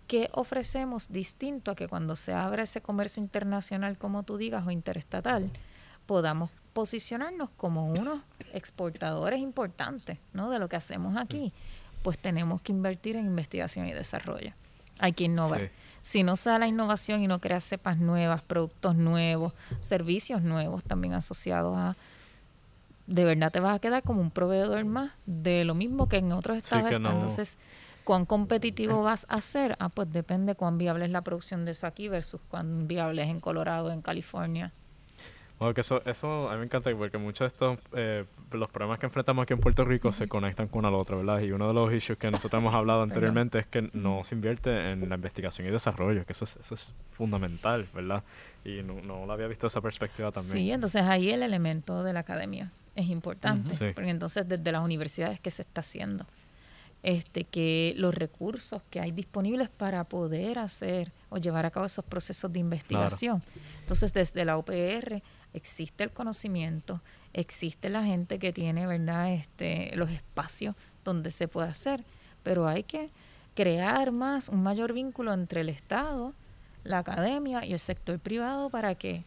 [0.08, 4.72] ¿qué ofrecemos distinto a que cuando se abra ese comercio internacional, como tú digas, o
[4.72, 5.50] interestatal,
[6.06, 8.20] podamos posicionarnos como unos
[8.54, 10.50] exportadores importantes ¿no?
[10.50, 11.54] de lo que hacemos aquí?
[12.04, 14.54] Pues tenemos que invertir en investigación y desarrollo.
[15.00, 15.72] Hay que innovar.
[16.02, 20.84] Si no se da la innovación y no crea cepas nuevas, productos nuevos, servicios nuevos
[20.84, 21.96] también asociados a
[23.10, 26.32] de verdad te vas a quedar como un proveedor más de lo mismo que en
[26.32, 26.92] otros estados.
[26.92, 27.58] Entonces,
[28.04, 29.76] ¿cuán competitivo vas a ser?
[29.80, 33.30] Ah, pues depende cuán viable es la producción de eso aquí versus cuán viable es
[33.30, 34.72] en Colorado, en California.
[35.58, 38.98] Bueno, que eso, eso a mí me encanta porque muchos de estos, eh, los problemas
[39.00, 41.42] que enfrentamos aquí en Puerto Rico se conectan con uno al otro, ¿verdad?
[41.42, 44.92] Y uno de los issues que nosotros hemos hablado anteriormente es que no se invierte
[44.92, 48.24] en la investigación y desarrollo, que eso es, eso es fundamental, ¿verdad?
[48.64, 50.54] Y no, no lo había visto esa perspectiva también.
[50.54, 55.40] Sí, entonces ahí el elemento de la academia es importante, porque entonces desde las universidades
[55.40, 56.26] que se está haciendo,
[57.02, 62.04] este, que los recursos que hay disponibles para poder hacer o llevar a cabo esos
[62.04, 63.42] procesos de investigación.
[63.80, 65.22] Entonces desde la UPR
[65.54, 67.02] existe el conocimiento,
[67.34, 69.34] existe la gente que tiene, ¿verdad?
[69.34, 72.04] Este, los espacios donde se puede hacer,
[72.44, 73.10] pero hay que
[73.56, 76.34] crear más un mayor vínculo entre el Estado,
[76.84, 79.24] la academia y el sector privado para que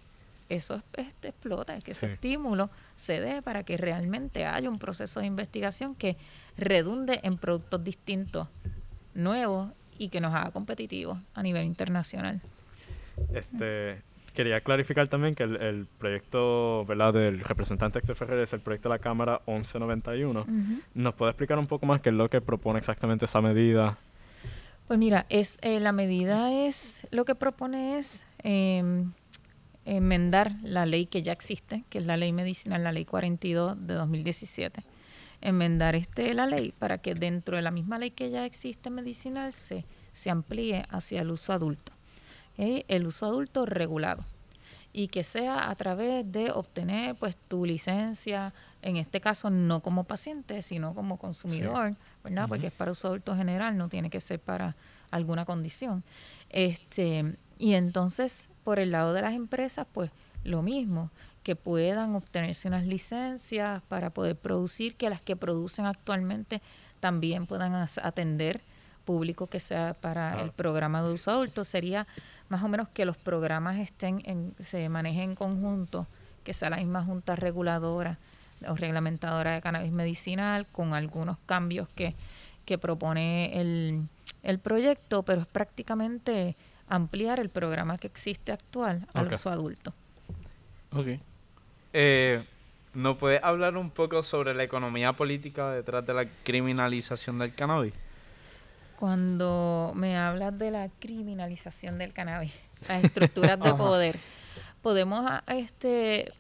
[0.56, 5.26] eso este, explota, que ese estímulo se dé para que realmente haya un proceso de
[5.26, 6.16] investigación que
[6.56, 8.48] redunde en productos distintos
[9.14, 12.40] nuevos y que nos haga competitivos a nivel internacional.
[13.32, 14.02] Este,
[14.34, 17.12] quería clarificar también que el, proyecto ¿verdad?
[17.12, 20.46] del representante Héctor Ferrer es el proyecto de la Cámara 1191.
[20.94, 23.98] ¿Nos puede explicar un poco más qué es lo que propone exactamente esa medida?
[24.88, 29.12] Pues mira, es eh, la medida es, lo que propone es em,
[29.84, 33.94] enmendar la ley que ya existe, que es la ley medicinal, la ley 42 de
[33.94, 34.84] 2017.
[35.40, 39.52] Enmendar este, la ley para que dentro de la misma ley que ya existe medicinal
[39.52, 41.92] se, se amplíe hacia el uso adulto.
[42.56, 44.24] El uso adulto regulado
[44.92, 50.04] y que sea a través de obtener pues tu licencia, en este caso no como
[50.04, 52.46] paciente, sino como consumidor, ¿verdad?
[52.46, 54.76] Porque es para uso adulto general, no tiene que ser para
[55.10, 56.04] alguna condición.
[56.50, 60.10] Este, y entonces, por el lado de las empresas, pues
[60.44, 61.10] lo mismo,
[61.42, 66.62] que puedan obtenerse unas licencias para poder producir, que las que producen actualmente
[67.00, 68.60] también puedan atender
[69.04, 71.64] público que sea para el programa de uso adulto.
[71.64, 72.06] Sería
[72.48, 76.06] más o menos que los programas estén en, se manejen en conjunto,
[76.44, 78.18] que sea la misma junta reguladora
[78.68, 82.14] o reglamentadora de cannabis medicinal, con algunos cambios que,
[82.64, 84.06] que propone el,
[84.44, 86.56] el proyecto, pero es prácticamente
[86.92, 89.94] ampliar el programa que existe actual al uso adulto.
[90.92, 91.18] Ok.
[91.94, 92.44] Eh,
[92.92, 97.94] ¿No puedes hablar un poco sobre la economía política detrás de la criminalización del cannabis?
[98.98, 102.52] Cuando me hablas de la criminalización del cannabis,
[102.86, 104.18] las estructuras de poder,
[104.82, 106.30] podemos, ah, este,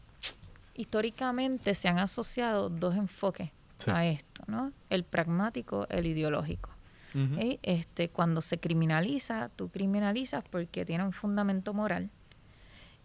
[0.74, 3.48] históricamente se han asociado dos enfoques
[3.86, 4.70] a esto, ¿no?
[4.90, 6.71] El pragmático, el ideológico
[7.62, 12.10] este, cuando se criminaliza, tú criminalizas porque tiene un fundamento moral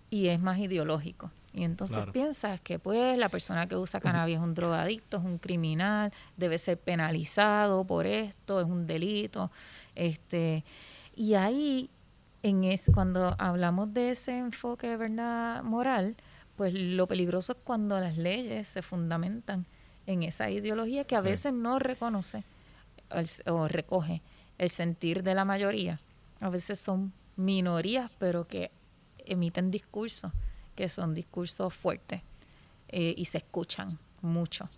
[0.10, 1.32] y es más ideológico.
[1.54, 5.40] Y entonces piensas que pues la persona que usa cannabis es un drogadicto, es un
[5.40, 9.52] criminal, debe ser penalizado por esto, es un delito.
[9.96, 10.64] Este,
[11.16, 11.90] y ahí,
[12.44, 16.16] en es, cuando hablamos de ese enfoque verdad moral,
[16.56, 19.66] pues lo peligroso es cuando las leyes se fundamentan
[20.06, 22.44] en esa ideología que a veces no reconoce
[23.46, 24.22] o recoge
[24.58, 26.00] el sentir de la mayoría.
[26.40, 28.72] A veces son minorías, pero que
[29.26, 30.32] emiten discursos,
[30.76, 32.22] que son discursos fuertes
[32.90, 34.70] eh, y se escuchan mucho.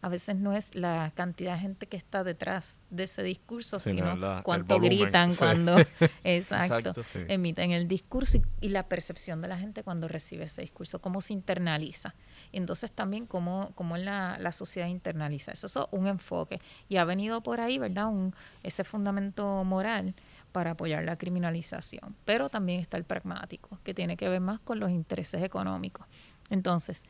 [0.00, 4.42] A veces no es la cantidad de gente que está detrás de ese discurso, sino
[4.42, 5.76] cuánto gritan cuando
[6.24, 6.94] exacto,
[7.28, 11.32] emiten el discurso y, la percepción de la gente cuando recibe ese discurso, cómo se
[11.32, 12.14] internaliza.
[12.52, 15.52] Entonces también cómo, cómo la, la sociedad internaliza.
[15.52, 16.60] Eso es un enfoque.
[16.88, 18.06] Y ha venido por ahí, ¿verdad?
[18.08, 20.14] Un, ese fundamento moral
[20.52, 22.16] para apoyar la criminalización.
[22.24, 26.06] Pero también está el pragmático, que tiene que ver más con los intereses económicos.
[26.50, 27.02] Entonces,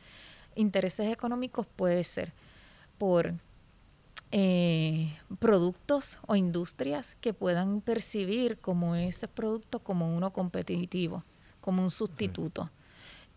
[0.55, 2.33] intereses económicos puede ser
[2.97, 3.33] por
[4.31, 11.23] eh, productos o industrias que puedan percibir como ese producto como uno competitivo,
[11.61, 12.69] como un sustituto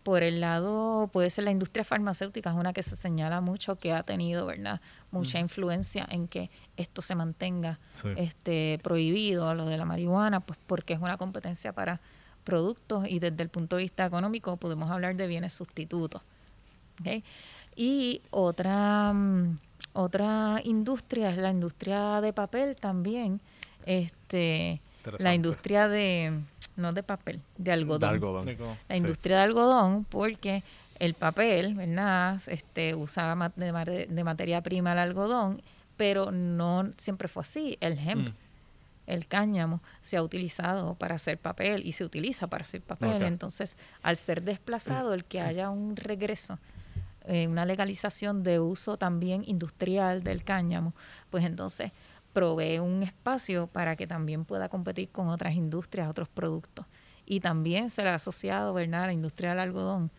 [0.03, 3.93] por el lado, puede ser la industria farmacéutica, es una que se señala mucho, que
[3.93, 7.79] ha tenido, ¿verdad?, mucha influencia en que esto se mantenga
[8.17, 12.01] este prohibido, lo de la marihuana, pues porque es una competencia para
[12.43, 16.21] productos y desde el punto de vista económico podemos hablar de bienes sustitutos.
[17.75, 19.59] Y otra, mm,
[19.93, 23.41] otra industria es la industria de papel también,
[23.85, 24.81] este
[25.19, 26.39] la industria de,
[26.75, 28.45] no de papel, de algodón.
[28.87, 30.63] La industria de algodón, porque
[30.99, 32.41] el papel, ¿verdad?
[32.47, 35.61] Este, usaba de, materia prima el algodón,
[35.97, 37.77] pero no siempre fue así.
[37.81, 38.33] El hemp, mm.
[39.07, 43.23] el cáñamo, se ha utilizado para hacer papel y se utiliza para hacer papel.
[43.23, 46.59] Entonces, al ser desplazado, el que haya un regreso
[47.25, 50.93] eh, una legalización de uso también industrial del cáñamo,
[51.29, 51.91] pues entonces
[52.33, 56.85] provee un espacio para que también pueda competir con otras industrias, otros productos.
[57.25, 60.11] Y también se le ha asociado, ¿verdad?, a la industria del algodón,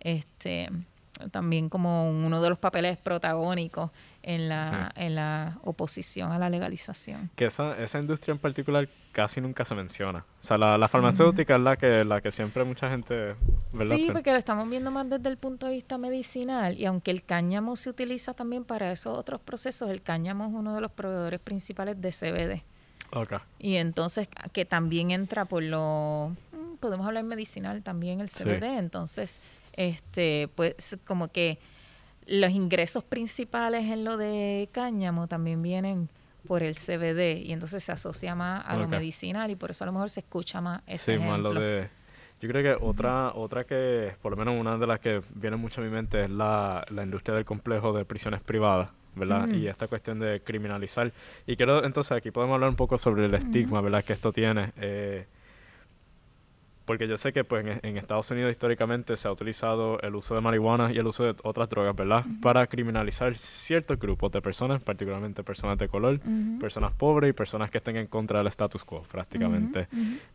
[0.00, 0.68] este,
[1.30, 3.90] también como uno de los papeles protagónicos
[4.22, 7.30] en la, en la oposición a la legalización.
[7.36, 10.24] Que esa, esa industria en particular casi nunca se menciona.
[10.40, 13.34] O sea, la, farmacéutica es la que, la que siempre mucha gente...
[13.72, 13.96] ¿verdad?
[13.96, 17.24] Sí, porque lo estamos viendo más desde el punto de vista medicinal y aunque el
[17.24, 21.40] cáñamo se utiliza también para esos otros procesos, el cáñamo es uno de los proveedores
[21.40, 22.62] principales de CBD.
[23.12, 23.38] Okay.
[23.58, 26.36] Y entonces, que también entra por lo...
[26.52, 29.40] Mm, podemos hablar medicinal también el CBD, entonces,
[29.80, 31.58] este, pues como que
[32.26, 36.10] los ingresos principales en lo de cáñamo también vienen
[36.46, 39.86] por el CBD y entonces se asocia más a lo medicinal y por eso a
[39.86, 41.88] lo mejor se escucha más ese sí, más lo de
[42.40, 45.80] Yo creo que otra, otra que, por lo menos una de las que viene mucho
[45.80, 49.48] a mi mente es la, la industria del complejo de prisiones privadas, ¿verdad?
[49.48, 51.12] Y esta cuestión de criminalizar.
[51.46, 54.04] Y quiero, entonces, aquí podemos hablar un poco sobre el estigma, ¿verdad?
[54.04, 54.72] Que esto tiene.
[54.76, 55.26] Eh,
[56.90, 60.40] porque yo sé que pues en, Estados Unidos históricamente se ha utilizado el uso de
[60.40, 62.24] marihuana y el uso de otras drogas, ¿verdad?
[62.42, 66.18] Para criminalizar ciertos grupos de personas, particularmente personas de color,
[66.58, 69.86] personas pobres y personas que estén en contra del status quo, prácticamente.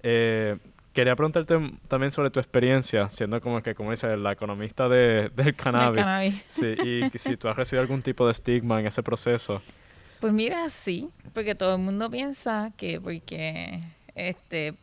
[0.01, 0.55] Eh,
[0.93, 5.55] quería preguntarte también sobre tu experiencia, siendo como que, como dice, la economista de, del
[5.57, 5.97] cannabis.
[5.97, 6.41] cannabis.
[6.47, 9.61] Sí, y si tú has recibido algún tipo de estigma en ese proceso.
[10.21, 13.81] Pues mira, sí, porque todo el mundo piensa que porque
[14.15, 14.75] este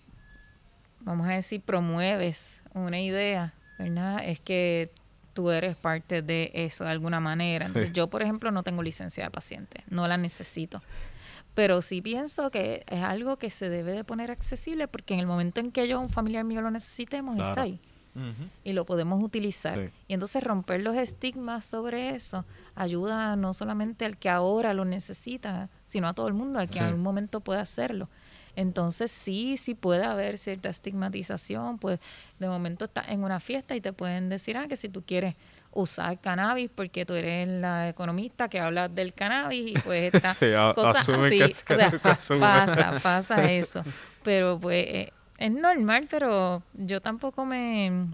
[1.05, 4.21] vamos a decir, promueves una idea, ¿verdad?
[4.25, 4.91] Es que
[5.35, 7.67] tú eres parte de eso de alguna manera.
[7.67, 10.83] Entonces, yo, por ejemplo, no tengo licencia de paciente, no la necesito.
[11.55, 15.27] Pero sí pienso que es algo que se debe de poner accesible porque en el
[15.27, 17.79] momento en que yo un familiar mío lo necesitemos, está ahí.
[18.63, 19.91] Y lo podemos utilizar.
[20.07, 25.71] Y entonces romper los estigmas sobre eso ayuda no solamente al que ahora lo necesita,
[25.85, 28.09] sino a todo el mundo, al que en algún momento pueda hacerlo.
[28.55, 32.01] Entonces sí, sí puede haber cierta estigmatización, pues
[32.39, 35.35] de momento estás en una fiesta y te pueden decir, ah, que si tú quieres
[35.71, 40.47] usar cannabis porque tú eres la economista que habla del cannabis y pues esta sí,
[41.67, 41.99] Que,
[42.39, 43.83] pasa, pasa eso.
[44.23, 48.07] Pero pues eh, es normal, pero yo tampoco me,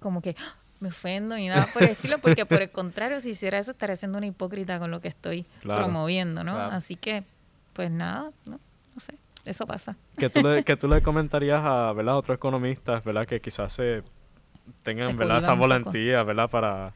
[0.00, 0.56] como que ¡ah!
[0.80, 3.94] me ofendo ni nada por el estilo, porque por el contrario, si hiciera eso estaría
[3.94, 6.56] siendo una hipócrita con lo que estoy promoviendo, ¿no?
[6.58, 7.22] Así que,
[7.72, 8.58] pues nada, no,
[8.94, 9.96] no sé eso pasa.
[10.16, 12.16] ¿Qué tú le, tú le comentarías a ¿verdad?
[12.16, 13.26] otros economistas ¿verdad?
[13.26, 14.02] que quizás se
[14.82, 15.38] tengan ¿verdad?
[15.38, 16.48] esa valentía ¿verdad?
[16.48, 16.92] para...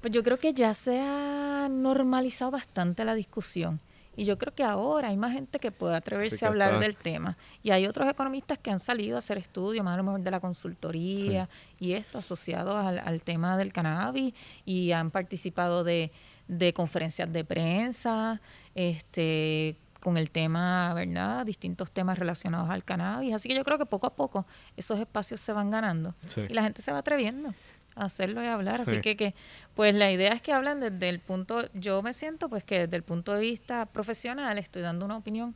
[0.00, 3.80] Pues yo creo que ya se ha normalizado bastante la discusión.
[4.14, 7.38] Y yo creo que ahora hay más gente que puede atreverse a hablar del tema.
[7.62, 10.30] Y hay otros economistas que han salido a hacer estudios, más a lo mejor de
[10.30, 11.48] la consultoría
[11.80, 14.34] y esto asociado al, al, tema del cannabis
[14.66, 16.10] y han participado de,
[16.46, 18.40] de conferencias de prensa,
[18.74, 21.46] este con el tema, ¿verdad?
[21.46, 23.34] Distintos temas relacionados al cannabis.
[23.34, 24.44] Así que yo creo que poco a poco
[24.76, 27.54] esos espacios se van ganando y la gente se va atreviendo
[27.94, 28.80] a hacerlo y a hablar.
[28.80, 29.34] Así que, que,
[29.74, 32.96] pues la idea es que hablan desde el punto, yo me siento pues que desde
[32.96, 35.54] el punto de vista profesional estoy dando una opinión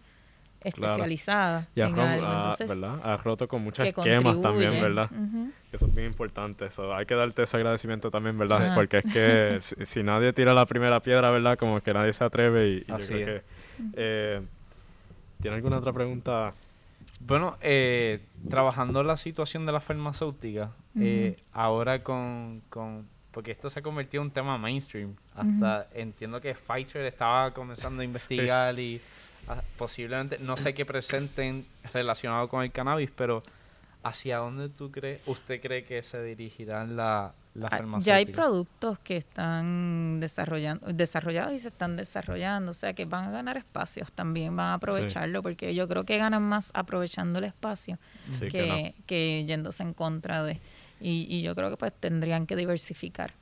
[0.63, 2.27] especializada y en algo.
[2.27, 3.01] Entonces, ¿verdad?
[3.03, 5.11] Has roto con muchas esquemas también, ¿verdad?
[5.71, 6.79] Que son bien importantes.
[6.79, 8.75] hay que darte ese agradecimiento también, ¿verdad?
[8.75, 11.59] Porque es que si, nadie tira la primera piedra, ¿verdad?
[11.59, 13.56] Como que nadie se atreve y, yo creo que
[13.95, 14.43] eh,
[15.41, 16.55] ¿Tiene alguna otra pregunta?
[17.21, 23.81] Bueno, eh, trabajando la situación de la farmacéutica, eh, ahora con, con, Porque esto se
[23.81, 25.15] ha convertido en un tema mainstream.
[25.35, 29.01] Hasta entiendo que Pfizer estaba comenzando a investigar y
[29.49, 33.43] ah, posiblemente, no sé qué presenten relacionado con el cannabis, pero
[34.03, 39.17] ¿hacia dónde tú crees, usted cree que se dirigirán la, Ah, ya hay productos que
[39.17, 44.55] están desarrollando, desarrollados y se están desarrollando, o sea que van a ganar espacios también,
[44.55, 47.99] van a aprovecharlo, porque yo creo que ganan más aprovechando el espacio
[48.51, 50.61] que, yéndose en contra de.
[51.01, 53.33] Y, yo creo que pues tendrían que diversificar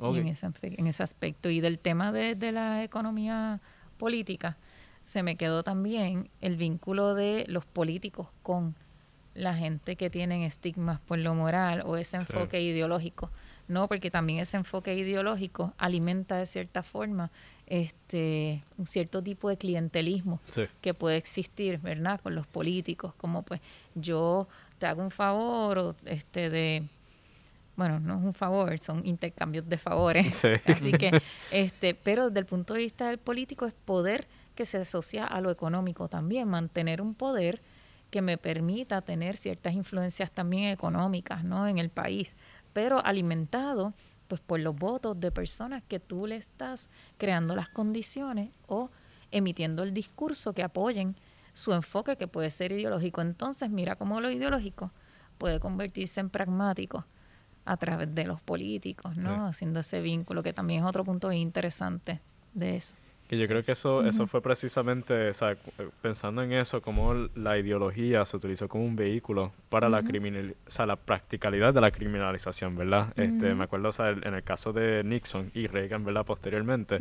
[0.00, 1.50] en, ese, en ese aspecto.
[1.50, 3.60] Y del tema de, de la economía
[3.98, 4.56] política,
[5.04, 8.74] se me quedó también el vínculo de los políticos con
[9.36, 13.30] la gente que tienen estigmas por lo moral o ese enfoque ideológico.
[13.68, 17.30] No, porque también ese enfoque ideológico alimenta de cierta forma
[17.66, 20.40] este un cierto tipo de clientelismo
[20.80, 22.20] que puede existir, ¿verdad?
[22.20, 23.60] Con los políticos, como pues
[23.94, 24.46] yo
[24.78, 26.84] te hago un favor o este de
[27.74, 30.42] bueno, no es un favor, son intercambios de favores.
[30.66, 31.20] Así que
[31.50, 35.40] este, pero desde el punto de vista del político es poder que se asocia a
[35.40, 37.60] lo económico también, mantener un poder
[38.16, 41.68] que me permita tener ciertas influencias también económicas, ¿no?
[41.68, 42.34] en el país
[42.72, 43.92] pero alimentado
[44.26, 48.88] pues por los votos de personas que tú le estás creando las condiciones o
[49.30, 51.14] emitiendo el discurso que apoyen
[51.52, 53.20] su enfoque que puede ser ideológico.
[53.20, 54.92] Entonces, mira cómo lo ideológico
[55.36, 57.04] puede convertirse en pragmático
[57.66, 59.44] a través de los políticos, ¿no?
[59.44, 62.22] Haciendo ese vínculo, que también es otro punto interesante
[62.54, 62.94] de eso.
[63.28, 65.56] Que yo creo que eso, eso fue precisamente, o sea,
[66.00, 70.70] pensando en eso, como la ideología se utilizó como un vehículo para la criminal, o
[70.70, 73.12] sea, la practicalidad de la criminalización, ¿verdad?
[73.16, 76.24] este, me acuerdo, o sea, en el caso de Nixon y Reagan, ¿verdad?
[76.24, 77.00] Posteriormente,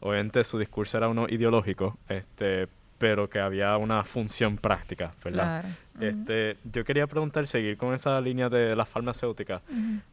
[0.00, 2.66] obviamente su discurso era uno ideológico, este,
[3.02, 5.64] pero que había una función práctica, ¿verdad?
[5.98, 9.60] este, yo quería preguntar, seguir con esa línea de las farmacéuticas.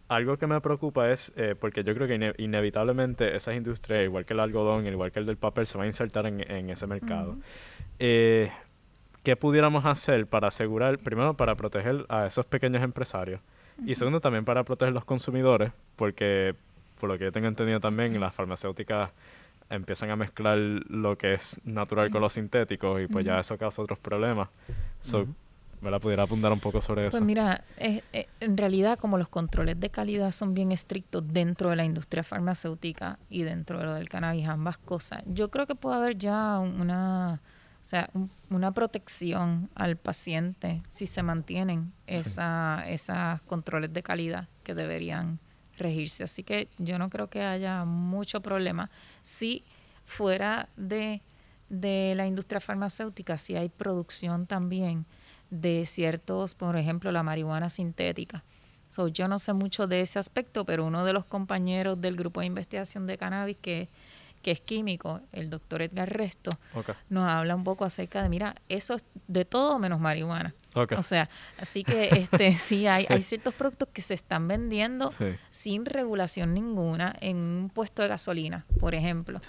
[0.07, 4.33] Algo que me preocupa es, eh, porque yo creo que inevitablemente esas industrias, igual que
[4.33, 7.37] el algodón, igual que el del papel, se van a insertar en, ese mercado.
[7.99, 8.49] Eh,
[9.21, 13.39] qué pudiéramos hacer para asegurar, primero, para proteger a esos pequeños empresarios
[13.85, 16.55] y segundo, también para proteger los consumidores, porque
[16.99, 19.11] por lo que yo tengo entendido también, las farmacéuticas
[19.69, 23.81] empiezan a mezclar lo que es natural con lo sintético y pues ya eso causa
[23.81, 24.49] otros problemas.
[25.01, 25.27] So,
[25.81, 27.19] ¿Me la pudiera apuntar un poco sobre pues eso?
[27.19, 31.85] Pues mira, en realidad como los controles de calidad son bien estrictos dentro de la
[31.85, 36.17] industria farmacéutica y dentro de lo del cannabis, ambas cosas, yo creo que puede haber
[36.17, 37.39] ya una,
[37.81, 38.09] o sea,
[38.49, 45.39] una protección al paciente si se mantienen esa, esos controles de calidad que deberían
[45.79, 46.23] regirse.
[46.23, 48.89] Así que yo no creo que haya mucho problema.
[49.23, 49.63] Si
[50.05, 51.21] fuera de,
[51.69, 55.05] de la industria farmacéutica, si hay producción también
[55.49, 58.43] de ciertos, por ejemplo, la marihuana sintética.
[58.89, 62.39] So, yo no sé mucho de ese aspecto, pero uno de los compañeros del grupo
[62.39, 63.87] de investigación de cannabis que,
[64.41, 66.51] que es químico, el doctor Edgar Resto,
[67.09, 70.55] nos habla un poco acerca de, mira, eso es de todo menos marihuana.
[70.73, 75.11] O sea, así que este sí hay, hay ciertos productos que se están vendiendo
[75.49, 79.39] sin regulación ninguna en un puesto de gasolina, por ejemplo,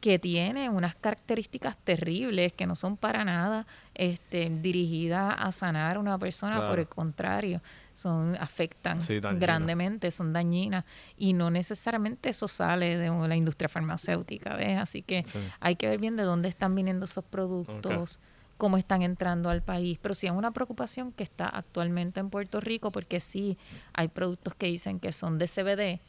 [0.00, 6.00] que tiene unas características terribles que no son para nada este, dirigidas a sanar a
[6.00, 7.62] una persona, por el contrario,
[7.94, 8.98] son afectan
[9.38, 10.84] grandemente, son dañinas
[11.16, 14.78] y no necesariamente eso sale de la industria farmacéutica, ¿ves?
[14.78, 15.24] Así que
[15.60, 18.18] hay que ver bien de dónde están viniendo esos productos
[18.62, 19.98] cómo están entrando al país.
[20.00, 23.58] Pero sí es una preocupación que está actualmente en Puerto Rico porque sí
[23.92, 26.00] hay productos que dicen que son de CBD,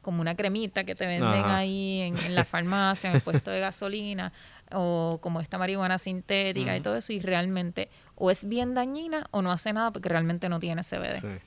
[0.00, 4.32] como una cremita que te venden ahí en, la farmacia, en el puesto de gasolina,
[4.72, 9.42] o como esta marihuana sintética y todo eso, y realmente o es bien dañina o
[9.42, 11.42] no hace nada porque realmente no tiene CBD.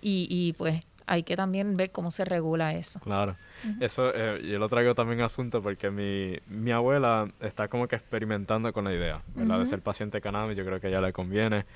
[0.00, 3.00] Y, y pues hay que también ver cómo se regula eso.
[3.00, 3.36] Claro.
[3.80, 8.72] Eso, eh, yo lo traigo también asunto porque mi, mi abuela está como que experimentando
[8.72, 9.58] con la idea, ¿verdad?
[9.58, 11.66] De ser paciente cannabis, yo creo que a ella le conviene.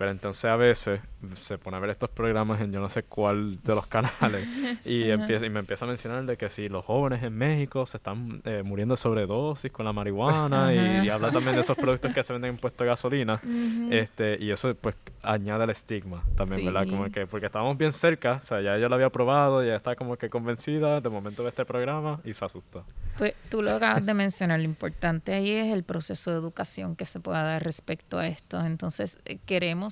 [0.00, 0.98] Pero entonces a veces
[1.34, 4.48] se pone a ver estos programas en yo no sé cuál de los canales
[4.86, 7.98] y, empieza, y me empieza a mencionar de que si los jóvenes en México se
[7.98, 12.24] están eh, muriendo de sobredosis con la marihuana y, habla también de esos productos que
[12.24, 13.42] se venden en puesto de gasolina
[13.90, 16.86] este y eso pues añade el estigma también, ¿verdad?
[16.88, 19.96] Como que porque estábamos bien cerca, o sea, ya ella lo había probado, ya está
[19.96, 22.86] como que convencida de momento de este programa y se asustó.
[23.18, 27.04] Pues tú lo acabas de mencionar, lo importante ahí es el proceso de educación que
[27.04, 28.64] se pueda dar respecto a esto.
[28.64, 29.38] Entonces, eh,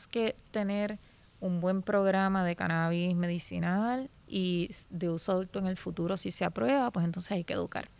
[0.07, 0.99] que tener
[1.41, 6.45] un buen programa de cannabis medicinal y de uso adulto en el futuro, si se
[6.45, 7.91] aprueba, pues entonces hay que educar.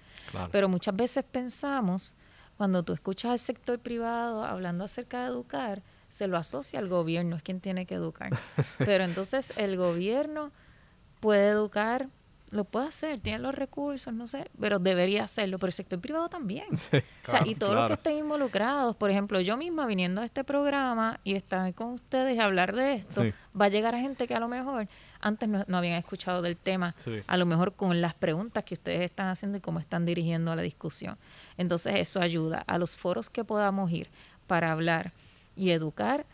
[0.51, 2.15] Pero muchas veces pensamos,
[2.57, 7.37] cuando tú escuchas al sector privado hablando acerca de educar, se lo asocia al gobierno,
[7.37, 8.31] es quien tiene que educar.
[8.79, 10.53] Pero entonces el gobierno
[11.21, 12.09] puede educar
[12.51, 16.29] lo puede hacer, tiene los recursos, no sé, pero debería hacerlo, pero el sector privado
[16.29, 16.67] también.
[17.27, 20.45] o sea, y todos los que estén involucrados, por ejemplo, yo misma viniendo a este
[20.45, 23.23] programa y estar con ustedes y hablar de esto,
[23.59, 24.89] va a llegar a gente que a lo mejor
[25.21, 26.95] antes no, habían escuchado del tema,
[27.27, 30.63] a lo mejor con las preguntas que ustedes están haciendo y cómo están dirigiendo la
[30.63, 31.19] discusión.
[31.57, 34.09] Entonces eso ayuda a los foros que podamos ir
[34.47, 35.13] para hablar
[35.57, 36.25] y educar.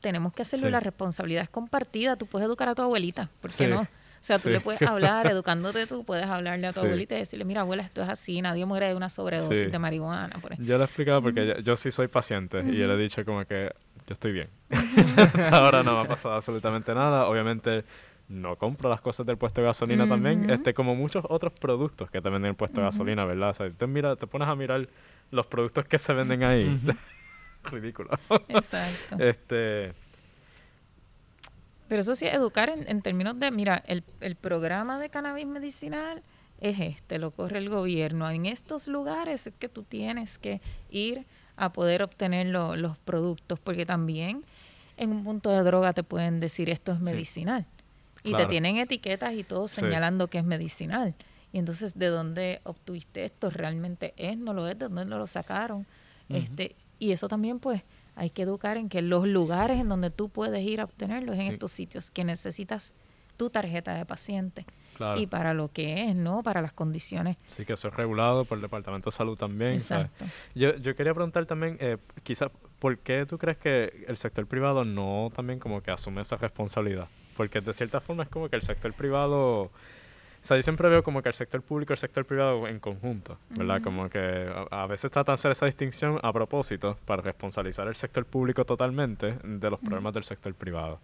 [0.00, 2.16] Tenemos que hacerlo, la responsabilidad es compartida.
[2.16, 3.86] Tú puedes educar a tu abuelita, ¿por qué no?
[4.20, 7.46] O sea, tú le puedes hablar, educándote tú, puedes hablarle a tu abuelita y decirle,
[7.46, 10.38] mira, abuela, esto es así, nadie muere de una sobredosis de marihuana.
[10.40, 13.24] Por yo le he explicado porque yo, sí soy paciente y yo le he dicho
[13.24, 13.72] como que
[14.06, 14.48] yo estoy bien.
[14.70, 17.26] Hasta ahora no me ha pasado absolutamente nada.
[17.26, 17.84] Obviamente
[18.28, 22.20] no compro las cosas del puesto de gasolina también, este como muchos otros productos que
[22.20, 23.50] te venden en el puesto de gasolina, ¿verdad?
[23.50, 24.88] O sea, si te, mira, te pones a mirar
[25.32, 26.78] los productos que se venden ahí,
[27.64, 28.10] ridículo.
[28.48, 29.16] Exacto.
[29.18, 29.94] este
[31.90, 36.22] pero eso sí, educar en, términos de, mira, el, el, programa de cannabis medicinal
[36.60, 38.30] es este, lo corre el gobierno.
[38.30, 41.26] En estos lugares es que tú tienes que ir
[41.56, 44.44] a poder obtener los productos, porque también
[44.98, 47.66] en un punto de droga te pueden decir esto es medicinal.
[48.22, 51.16] Y te tienen etiquetas y todo señalando que es medicinal.
[51.52, 53.50] Y entonces, ¿de dónde obtuviste esto?
[53.50, 54.38] ¿Realmente es?
[54.38, 54.78] ¿No lo es?
[54.78, 55.88] ¿De dónde lo sacaron?
[56.28, 57.82] este Y eso también, pues,
[58.20, 61.52] hay que educar en que los lugares en donde tú puedes ir a obtenerlos en
[61.52, 62.92] estos sitios que necesitas
[63.38, 64.66] tu tarjeta de paciente.
[65.16, 66.42] Y para lo que es, ¿no?
[66.42, 67.38] Para las condiciones.
[67.46, 69.72] Sí, que eso es regulado por el Departamento de Salud también.
[69.72, 70.26] Exacto.
[70.54, 74.84] Yo, yo quería preguntar también, eh, quizás, ¿por qué tú crees que el sector privado
[74.84, 77.08] no también como que asume esa responsabilidad?
[77.38, 79.70] Porque de cierta forma es como que el sector privado
[80.42, 82.80] o sea, yo siempre veo como que el sector público y el sector privado en
[82.80, 83.82] conjunto, ¿verdad?
[83.82, 88.24] Como que a, veces tratan de hacer esa distinción a propósito para responsabilizar el sector
[88.24, 90.98] público totalmente de los problemas del sector privado.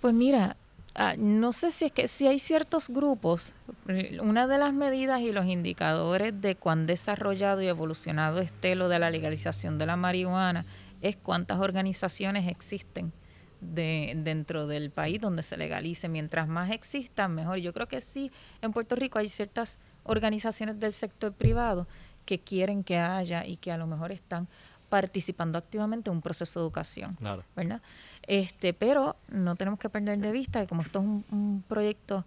[0.00, 0.56] Pues mira,
[0.94, 3.54] ah, no sé si es que si hay ciertos grupos,
[3.88, 8.90] eh, una de las medidas y los indicadores de cuán desarrollado y evolucionado esté lo
[8.90, 10.66] de la legalización de la marihuana
[11.00, 13.12] es cuántas organizaciones existen
[13.60, 16.08] de, dentro del país donde se legalice.
[16.08, 17.58] Mientras más existan, mejor.
[17.58, 18.30] Yo creo que sí,
[18.62, 21.86] en Puerto Rico hay ciertas organizaciones del sector privado
[22.24, 24.48] que quieren que haya y que a lo mejor están
[24.88, 27.44] participando activamente en un proceso de educación, Claro.
[27.54, 27.82] ¿verdad?
[28.26, 32.24] Este, pero no tenemos que perder de vista que como esto es un, un proyecto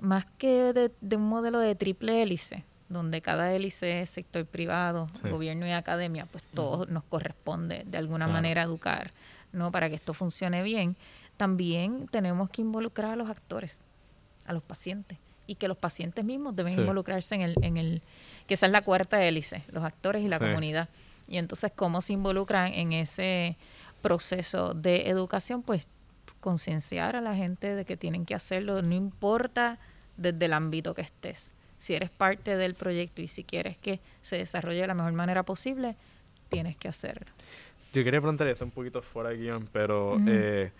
[0.00, 5.08] más que de, de un modelo de triple hélice, donde cada hélice es sector privado,
[5.20, 5.28] Sí.
[5.28, 8.32] gobierno y academia, pues todos nos corresponde de alguna Claro.
[8.32, 9.12] manera educar,
[9.52, 9.70] ¿no?
[9.70, 10.96] Para que esto funcione bien.
[11.36, 13.78] También tenemos que involucrar a los actores,
[14.46, 16.80] a los pacientes, y que los pacientes mismos deben Sí.
[16.80, 18.02] involucrarse en el, en el,
[18.46, 20.44] que esa es la cuarta hélice, los actores y la Sí.
[20.44, 20.88] comunidad.
[21.28, 23.56] Y entonces, ¿cómo se involucran en ese
[24.02, 25.62] proceso de educación?
[25.62, 25.86] Pues
[26.40, 29.78] concienciar a la gente de que tienen que hacerlo, no importa
[30.16, 31.52] desde el ámbito que estés.
[31.78, 35.42] Si eres parte del proyecto y si quieres que se desarrolle de la mejor manera
[35.44, 35.96] posible,
[36.48, 37.26] tienes que hacerlo.
[37.92, 40.70] Yo quería preguntar, esto un poquito fuera de guion, pero eh,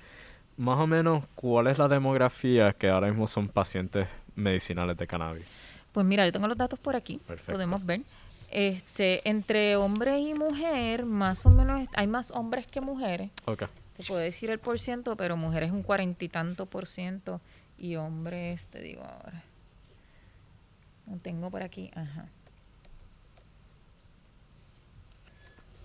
[0.57, 4.07] más o menos, ¿cuál es la demografía que ahora mismo son pacientes
[4.37, 5.47] medicinales de cannabis?
[5.93, 7.53] Pues mira, yo tengo los datos por aquí, Perfecto.
[7.53, 8.03] podemos ver.
[8.51, 13.31] Este, entre hombre y mujer, más o menos hay más hombres que mujeres.
[13.47, 13.65] Ok.
[13.97, 17.41] Te puedo decir el por ciento, pero mujeres un cuarenta y tanto por ciento
[17.79, 19.43] y hombres, te digo ahora.
[21.11, 22.27] Lo tengo por aquí, ajá.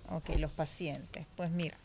[0.09, 1.25] Ok, los pacientes.
[1.35, 1.77] Pues mira,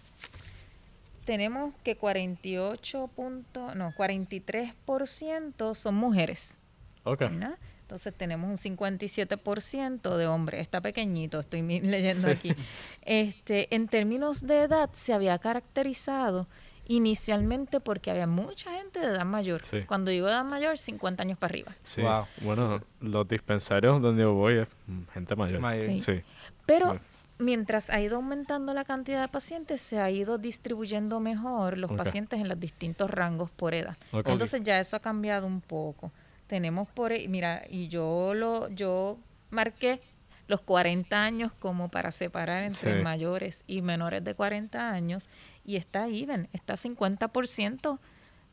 [1.24, 6.58] tenemos que 48 punto, no, 43% son mujeres.
[7.04, 7.22] Ok.
[7.22, 10.60] Entonces tenemos un 57% de hombres.
[10.60, 12.34] Está pequeñito, estoy leyendo Sí.
[12.34, 12.54] aquí.
[13.02, 16.46] Este, en términos de edad, se había caracterizado
[16.86, 19.62] inicialmente porque había mucha gente de edad mayor.
[19.62, 19.82] Sí.
[19.86, 21.74] Cuando digo edad mayor, 50 años para arriba.
[21.82, 22.02] Sí.
[22.02, 22.26] Wow.
[22.42, 24.68] Bueno, los dispensarios donde yo voy es
[25.12, 25.60] gente mayor.
[25.60, 25.84] Mayor.
[25.86, 26.00] Sí.
[26.00, 26.20] Sí.
[26.66, 27.00] Pero Bueno.
[27.38, 32.40] Mientras ha ido aumentando la cantidad de pacientes, se ha ido distribuyendo mejor los pacientes
[32.40, 33.96] en los distintos rangos por edad.
[34.12, 36.12] Entonces ya eso ha cambiado un poco.
[36.46, 39.18] Tenemos por, ahí- mira, y yo lo, yo
[39.50, 40.00] marqué
[40.46, 43.02] los 40 años como para separar entre Sí.
[43.04, 45.28] mayores y menores de 40 años
[45.64, 47.98] y está even, está 50%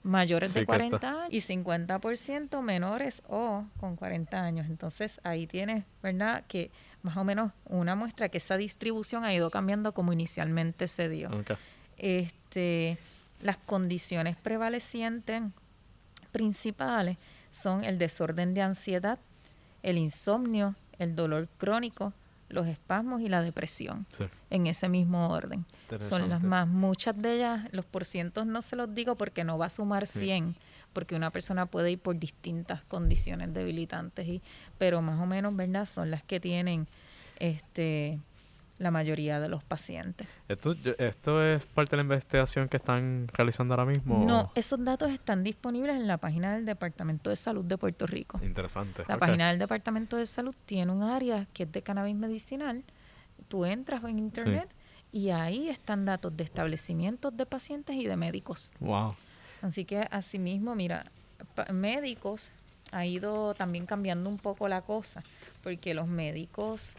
[0.03, 0.77] mayores Sí de que está.
[0.77, 4.67] 40 años y 50% menores o con 40 años.
[4.67, 6.43] Entonces ahí tienes, ¿verdad?
[6.47, 6.69] Que
[7.05, 11.29] más o menos una muestra que esa distribución ha ido cambiando como inicialmente se dio
[11.97, 12.97] este,
[13.41, 15.43] las condiciones prevalecientes
[16.31, 17.17] principales
[17.51, 19.19] son el desorden de ansiedad,
[19.83, 22.11] el insomnio, el dolor crónico,
[22.49, 24.25] los espasmos y la depresión, Sí.
[24.49, 25.65] en ese mismo orden.
[26.01, 29.67] Son las más, muchas de ellas, los porcientos no se los digo porque no va
[29.67, 30.19] a sumar Sí.
[30.95, 34.41] 100, porque una persona puede ir por distintas condiciones debilitantes, y,
[34.77, 35.85] pero más o menos, ¿verdad?
[35.85, 36.87] Son las que tienen
[37.39, 38.19] este
[38.77, 40.27] la mayoría de los pacientes.
[40.49, 44.25] ¿Esto, ¿Esto es parte de la investigación que están realizando ahora mismo?
[44.25, 48.39] No, esos datos están disponibles en la página del Departamento de Salud de Puerto Rico.
[48.43, 49.03] Interesante.
[49.07, 52.83] La página del Departamento de Salud tiene un área que es de cannabis medicinal.
[53.47, 54.69] Tú entras en internet
[55.11, 58.73] y ahí están datos de establecimientos de pacientes y de médicos.
[58.81, 59.15] Wow.
[59.65, 61.05] Así que asimismo, mira,
[61.73, 62.51] médicos
[62.91, 65.23] ha ido también cambiando un poco la cosa,
[65.63, 66.93] porque los médicos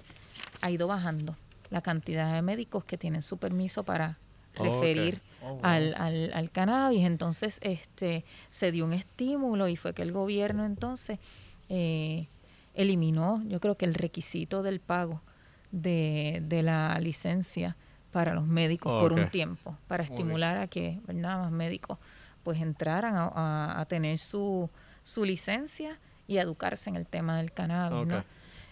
[0.62, 1.36] ha ido bajando
[1.70, 4.18] la cantidad de médicos que tienen su permiso para
[4.54, 5.60] referir Oh, wow.
[5.62, 7.06] al, al, al cannabis.
[7.06, 11.20] Entonces, este, se dio un estímulo y fue que el gobierno entonces
[11.68, 12.26] eh,
[12.74, 15.22] eliminó, yo creo que el requisito del pago
[15.70, 17.76] de, de la licencia
[18.10, 21.38] para los médicos por un tiempo, para estimular a que ¿verdad?
[21.38, 21.98] más médicos
[22.47, 24.70] pues entraran a, a- a tener su,
[25.03, 28.07] su licencia y a educarse en el tema del cannabis.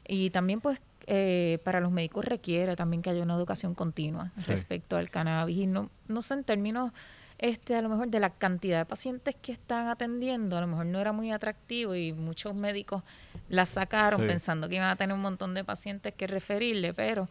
[0.07, 4.47] Y también pues eh, para los médicos requiere también que haya una educación continua Sí.
[4.47, 6.93] respecto al cannabis y no, no sé en términos
[7.39, 10.87] este a lo mejor de la cantidad de pacientes que están atendiendo, a lo mejor
[10.87, 13.03] no era muy atractivo y muchos médicos
[13.49, 14.27] la sacaron Sí.
[14.29, 17.29] pensando que iban a tener un montón de pacientes que referirle, pero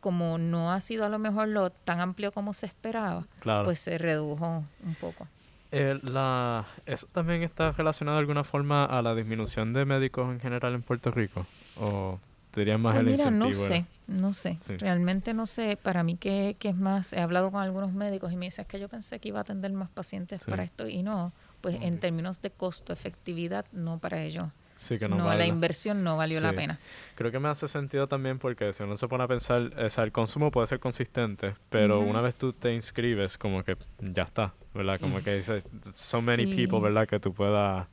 [0.00, 3.64] como no ha sido a lo mejor lo tan amplio como se esperaba, Claro.
[3.64, 5.26] pues se redujo un poco.
[5.70, 10.40] Eh, la, ¿Eso también está relacionado de alguna forma a la disminución de médicos en
[10.40, 11.46] general en Puerto Rico?
[11.76, 12.18] ¿O
[12.54, 13.46] dirías más Pues el mira, incentivo?
[13.46, 14.58] no sé, no sé.
[14.66, 14.76] Sí.
[14.78, 15.76] Realmente no sé.
[15.76, 18.68] Para mí que, que es más, he hablado con algunos médicos y me dicen "Es
[18.68, 20.50] que yo pensé que iba a atender más pacientes Sí.
[20.50, 21.32] para esto y no.
[21.60, 24.48] Pues en términos de costo, efectividad, no para ellos.
[24.78, 26.78] Sí, que no, No, vale la inversión no valió la pena.
[27.16, 30.04] Creo que me hace sentido también porque si uno se pone a pensar, o sea,
[30.04, 34.54] el consumo puede ser consistente, pero una vez tú te inscribes, como que ya está,
[34.74, 35.00] ¿verdad?
[35.00, 35.64] Como que dices,
[35.94, 36.54] so many Sí.
[36.54, 37.08] people, ¿verdad?
[37.08, 37.88] Que tú puedas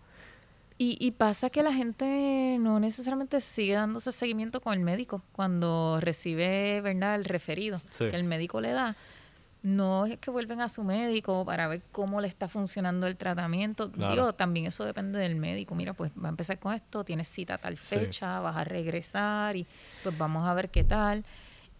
[0.78, 6.00] Y, y, pasa que la gente no necesariamente sigue dándose seguimiento con el médico cuando
[6.02, 8.96] recibe, ¿verdad?, el referido que el médico le da.
[9.66, 13.88] No es que vuelven a su médico para ver cómo le está funcionando el tratamiento.
[13.88, 15.74] Digo, también eso depende del médico.
[15.74, 19.66] Mira, pues va a empezar con esto, tienes cita tal fecha, vas a regresar y
[20.04, 21.26] pues vamos a ver qué tal.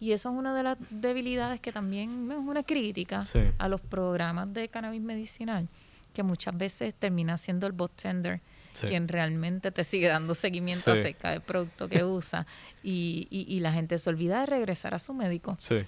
[0.00, 3.22] Y eso es una de las debilidades que también es una crítica
[3.56, 5.68] a los programas de cannabis medicinal,
[6.12, 8.40] que muchas veces termina siendo el bot tender
[8.80, 12.48] quien realmente te sigue dando seguimiento acerca del producto que usa
[12.82, 15.56] y, y, la gente se olvida de regresar a su médico.
[15.60, 15.86] Sí.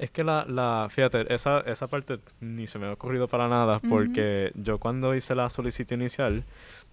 [0.00, 3.80] Es que la, la fíjate, esa, esa parte ni se me ha ocurrido para nada
[3.80, 6.42] porque yo cuando hice la solicitud inicial,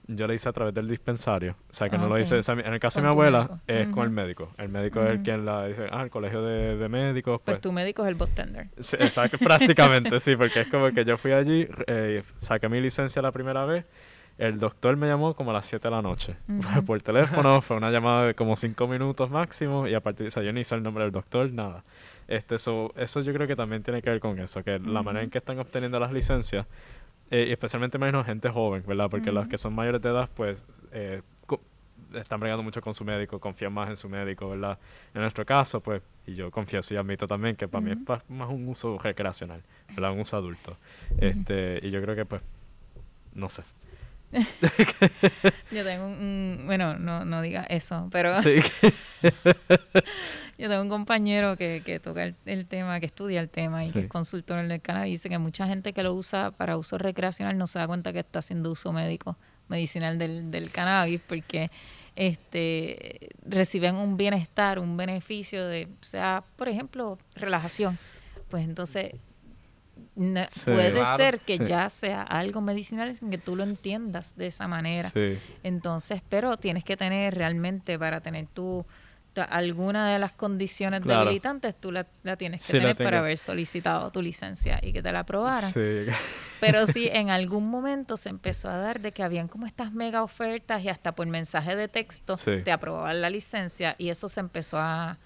[0.07, 1.55] yo la hice a través del dispensario.
[1.69, 2.37] O sea, que no lo hice.
[2.45, 4.51] en el caso de mi abuela, es con el médico.
[4.57, 7.39] El médico es el quien la dice, ah, el colegio de, médicos.
[7.45, 8.67] Pues, pues, tu médico es el bot tender.
[8.77, 13.21] Sí, exacto, prácticamente, sí, porque es como que yo fui allí, eh, saqué mi licencia
[13.21, 13.85] la primera vez
[14.37, 16.35] el doctor me llamó como a las 7 de la noche.
[16.85, 20.41] Por teléfono, fue una llamada de como 5 minutos máximo y a partir de eso
[20.41, 21.83] yo ni hice el nombre del doctor, nada.
[22.27, 25.23] Este, eso, eso yo creo que también tiene que ver con eso, que la manera
[25.23, 26.65] en que están obteniendo las licencias,
[27.31, 29.09] eh, y especialmente menos gente joven, ¿verdad?
[29.09, 31.21] Porque los que son mayores de edad, pues, eh,
[32.13, 34.77] están bregando mucho con su médico, confían más en su médico, ¿verdad?
[35.13, 37.97] En nuestro caso, pues, y yo confieso y admito también que para mí es
[38.29, 40.13] más un uso recreacional, ¿verdad?
[40.13, 40.77] Un uso adulto.
[41.17, 42.41] Este, y yo creo que, pues,
[43.33, 43.63] no sé.
[45.71, 48.61] yo tengo un, bueno, no, no diga eso, pero yo
[50.69, 54.07] tengo un compañero que, que toca el, tema, que estudia el tema y que es
[54.07, 57.67] consultor en el cannabis, dice que mucha gente que lo usa para uso recreacional no
[57.67, 59.37] se da cuenta que está haciendo uso médico,
[59.69, 61.69] medicinal del, del cannabis, porque
[62.17, 67.97] este reciben un bienestar, un beneficio de, o sea, por ejemplo, relajación.
[68.49, 69.13] Pues entonces
[70.65, 75.11] puede ser que ya sea algo medicinal sin que tú lo entiendas de esa manera.
[75.63, 78.85] Entonces, pero tienes que tener realmente para tener tu
[79.43, 82.05] alguna de las condiciones debilitantes, tú la,
[82.37, 85.71] tienes que tener para haber solicitado tu licencia y que te la aprobaran.
[86.59, 90.23] Pero sí, en algún momento se empezó a dar de que habían como estas mega
[90.23, 94.79] ofertas y hasta por mensaje de texto te aprobaban la licencia y eso se empezó
[94.79, 95.17] a,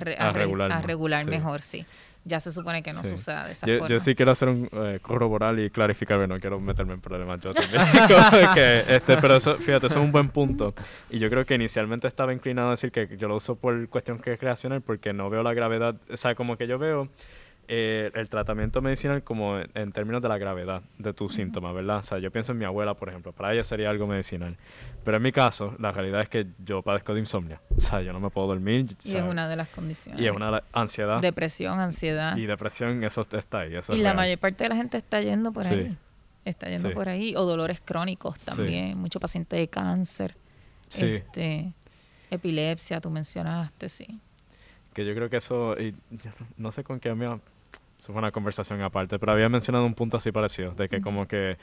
[0.00, 1.86] regular, a regular mejor, sí
[2.24, 3.88] ya se supone que no suceda de esa yo, forma.
[3.88, 7.52] Yo sí quiero hacer un eh, corroborar y clarificar, no quiero meterme en problemas yo
[7.52, 7.82] también.
[8.88, 10.74] este, pero eso, fíjate, eso es un buen punto.
[11.10, 14.18] Y yo creo que inicialmente estaba inclinado a decir que yo lo uso por cuestión
[14.18, 17.08] creacional porque no veo la gravedad, o sea, como que yo veo
[17.74, 22.00] eh, el tratamiento medicinal como en, términos de la gravedad de tus síntomas, ¿verdad?
[22.00, 24.58] O sea, yo pienso en mi abuela, por ejemplo, para ella sería algo medicinal.
[25.02, 27.60] Pero en mi caso, la realidad es que yo padezco de insomnio.
[27.74, 28.94] O sea, yo no me puedo dormir.
[29.02, 30.20] Y es una de las condiciones.
[30.20, 31.22] Y es una ansiedad.
[31.22, 32.36] Depresión, ansiedad.
[32.36, 33.74] Y depresión, eso está ahí.
[33.74, 35.96] Eso y la mayor parte de la gente está yendo por ahí.
[36.44, 37.34] Está yendo por ahí.
[37.36, 38.98] O dolores crónicos también.
[38.98, 40.36] Muchos pacientes de cáncer.
[40.88, 41.72] Este,
[42.30, 44.20] epilepsia, tú mencionaste, sí.
[44.92, 45.94] Que yo creo que eso, y
[46.58, 47.26] no sé con qué me
[48.02, 51.28] eso fue una conversación aparte, pero había mencionado un punto así parecido, de que como
[51.28, 51.56] que,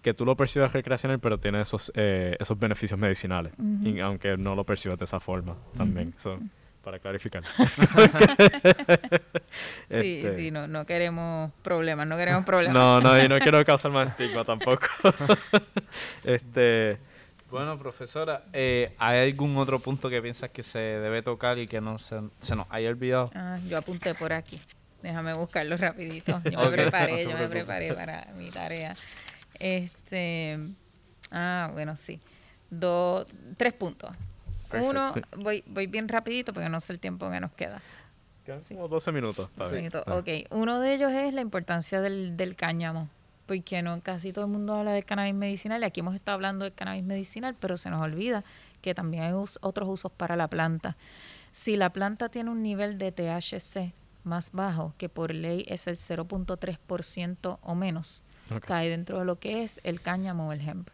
[0.00, 3.52] que tú lo percibas recreacional, pero tiene esos, eh, esos beneficios medicinales,
[3.82, 6.14] y aunque no lo percibas de esa forma también.
[6.82, 7.44] para clarificar.
[9.90, 12.74] sí, este sí, no, no queremos problemas, no queremos problemas.
[12.74, 14.86] no, no, y no quiero causar más estigma tampoco.
[16.24, 16.96] este...
[17.50, 21.80] Bueno, profesora, eh, ¿hay algún otro punto que piensas que se debe tocar y que
[21.82, 23.28] no se, se nos haya olvidado?
[23.34, 24.58] Ah, yo apunté por aquí.
[25.02, 26.40] Déjame buscarlo rapidito.
[26.50, 28.94] Yo me preparé, yo me preparé para mi tarea.
[29.58, 30.58] Este,
[31.30, 32.20] ah, bueno, sí.
[32.70, 33.26] Dos,
[33.56, 34.10] tres puntos.
[34.72, 37.82] Uno, voy, voy bien rapidito porque no sé el tiempo que nos queda.
[38.44, 39.50] Quedan como 12 minutos.
[39.56, 40.04] 12 minutos.
[40.06, 43.08] Ok, uno de ellos es la importancia del, del cáñamo
[43.50, 46.64] porque no casi todo el mundo habla del cannabis medicinal y aquí hemos estado hablando
[46.64, 48.44] del cannabis medicinal, pero se nos olvida
[48.80, 50.96] que también hay otros usos para la planta.
[51.50, 53.92] Si la planta tiene un nivel de THC
[54.24, 58.22] más bajo, que por ley es el 0.3% o menos,
[58.60, 60.88] cae dentro de lo que es el cáñamo o el hemp.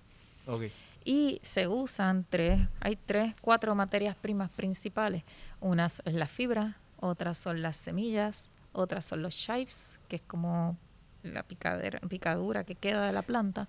[1.05, 5.23] Y se usan tres, hay tres, cuatro materias primas principales.
[5.61, 10.77] Unas es la fibra, otras son las semillas, otras son los chives, que es como
[11.23, 13.69] la picadera, picadura que queda de la planta,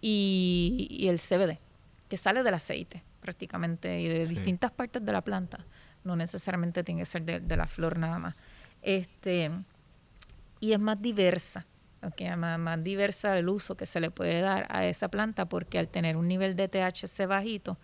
[0.00, 1.58] y, el CBD,
[2.08, 5.64] que sale del aceite prácticamente y de distintas partes de la planta.
[6.04, 8.36] No necesariamente tiene que ser de la flor nada más.
[8.86, 9.50] Este,
[10.60, 11.66] y es más diversa,
[12.04, 15.80] okay, más, más, diversa el uso que se le puede dar a esa planta porque
[15.80, 17.78] al tener un nivel de THC bajito,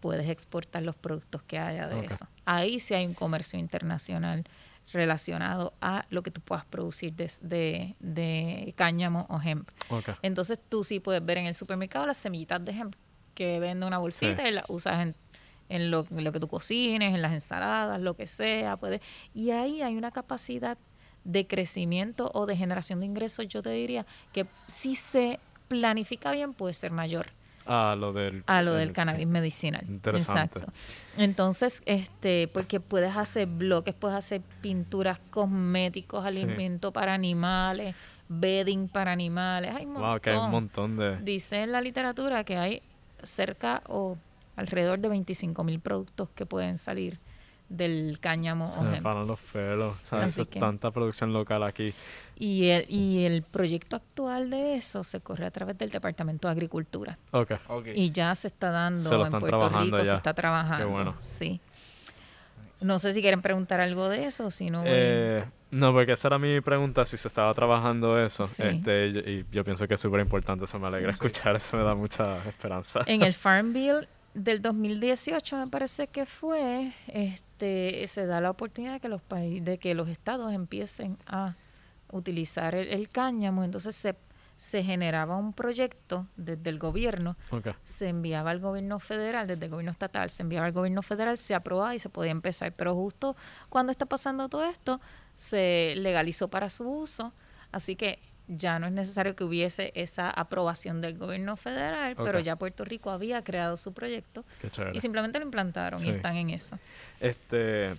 [0.00, 2.26] puedes exportar los productos que haya de eso.
[2.46, 4.44] Ahí sí hay un comercio internacional
[4.90, 9.68] relacionado a lo que tú puedas producir de, de, cáñamo o hemp.
[10.22, 12.94] Entonces tú sí puedes ver en el supermercado las semillitas de hemp
[13.34, 15.14] que vende una bolsita y la usas en,
[15.68, 18.76] en lo, en lo que tú cocines, en las ensaladas, lo que sea.
[18.76, 19.00] Puede,
[19.34, 20.78] y ahí hay una capacidad
[21.24, 26.54] de crecimiento o de generación de ingresos, yo te diría, que si se planifica bien
[26.54, 27.26] puede ser mayor
[27.66, 29.84] a lo del, a lo del cannabis medicinal.
[29.88, 30.60] Interesante.
[30.60, 30.72] Exacto.
[31.18, 36.28] Entonces, este, porque puedes hacer bloques, puedes hacer pinturas cosméticos, Sí.
[36.28, 37.96] alimento para animales,
[38.28, 39.74] bedding para animales.
[39.74, 40.10] Hay un montón.
[40.10, 41.16] Wow, que hay un montón de...
[41.22, 42.82] Dice en la literatura que hay
[43.22, 44.16] cerca o
[44.56, 47.18] alrededor de 25 mil productos que pueden salir
[47.68, 49.02] del cáñamo Se o hemp.
[49.02, 49.96] paran los pelos.
[50.12, 51.92] Es que- tanta producción local aquí.
[52.38, 56.52] Y el, y el proyecto actual de eso se corre a través del Departamento de
[56.52, 57.18] Agricultura.
[57.32, 57.52] Ok.
[57.68, 57.88] Ok.
[57.94, 60.16] Y ya se está dando Se lo en están Puerto trabajando Rico, se ya.
[60.16, 60.88] está trabajando.
[60.90, 61.14] bueno.
[61.18, 61.60] Sí.
[62.80, 66.38] No sé si quieren preguntar algo de eso, si no Eh, no, porque esa era
[66.38, 68.44] mi pregunta, si se estaba trabajando eso.
[68.44, 68.62] Sí.
[68.62, 71.16] Este, y, y yo pienso que es súper importante, eso me alegra Sí.
[71.16, 73.00] escuchar, eso me da mucha esperanza.
[73.06, 78.92] En el Farm Bill del 2018 me parece que fue, este, se da la oportunidad
[78.92, 81.56] de que los países, de que los estados empiecen a
[82.12, 84.14] utilizar el, el cáñamo, entonces se,
[84.58, 87.38] se generaba un proyecto desde el gobierno,
[87.82, 91.54] se enviaba al gobierno federal, desde el gobierno estatal, se enviaba al gobierno federal, se
[91.54, 93.36] aprobaba y se podía empezar, pero justo
[93.70, 95.00] cuando está pasando todo esto,
[95.34, 97.32] se legalizó para su uso,
[97.72, 98.18] así que
[98.48, 103.10] ya no es necesario que hubiese esa aprobación del gobierno federal, pero ya Puerto Rico
[103.10, 104.44] había creado su proyecto
[104.92, 106.08] y simplemente lo implantaron Sí.
[106.08, 106.78] y están en eso.
[107.20, 107.94] Este,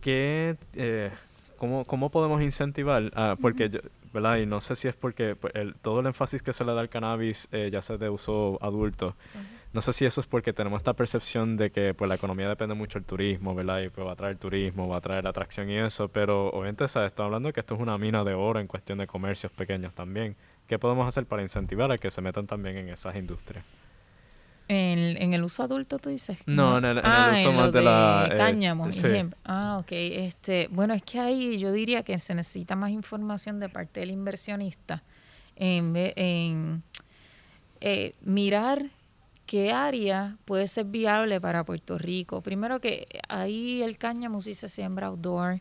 [0.00, 1.10] ¿qué, eh,
[1.58, 3.10] cómo, cómo podemos incentivar?
[3.14, 3.80] Ah, porque, yo-
[4.12, 4.36] ¿verdad?
[4.38, 6.80] Y no sé si es porque pues, el- todo el énfasis que se le da
[6.80, 9.16] al cannabis, eh, ya sea de uso adulto,
[9.74, 12.74] no sé si eso es porque tenemos esta percepción de que pues la economía depende
[12.74, 13.80] mucho del turismo, ¿verdad?
[13.82, 16.84] Y pues va a traer turismo, va a traer atracción y eso, pero obviamente.
[16.84, 19.92] Estamos hablando de que esto es una mina de oro en cuestión de comercios pequeños
[19.92, 20.36] también.
[20.68, 23.64] ¿Qué podemos hacer para incentivar a que se metan también en esas industrias?
[24.66, 26.38] En, en el uso adulto, tú dices.
[26.46, 28.92] No, en el- en el ah, uso en más lo de la, eh, cáñamo y
[28.92, 29.08] sí.
[29.44, 29.88] Ah, ok.
[29.92, 34.10] Este, bueno, es que ahí yo diría que se necesita más información de parte del
[34.10, 35.02] inversionista
[35.56, 36.82] en, en
[37.82, 38.86] eh, mirar
[39.46, 42.40] qué área puede ser viable para Puerto Rico.
[42.42, 45.60] Primero que ahí el cáñamo sí se siembra outdoor.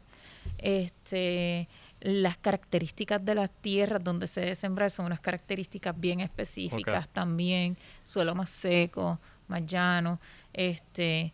[0.57, 1.67] Este,
[2.01, 7.77] las características de las tierras donde se debe sembrar son unas características bien específicas también,
[8.03, 10.19] suelo más seco, más llano,
[10.51, 11.34] este,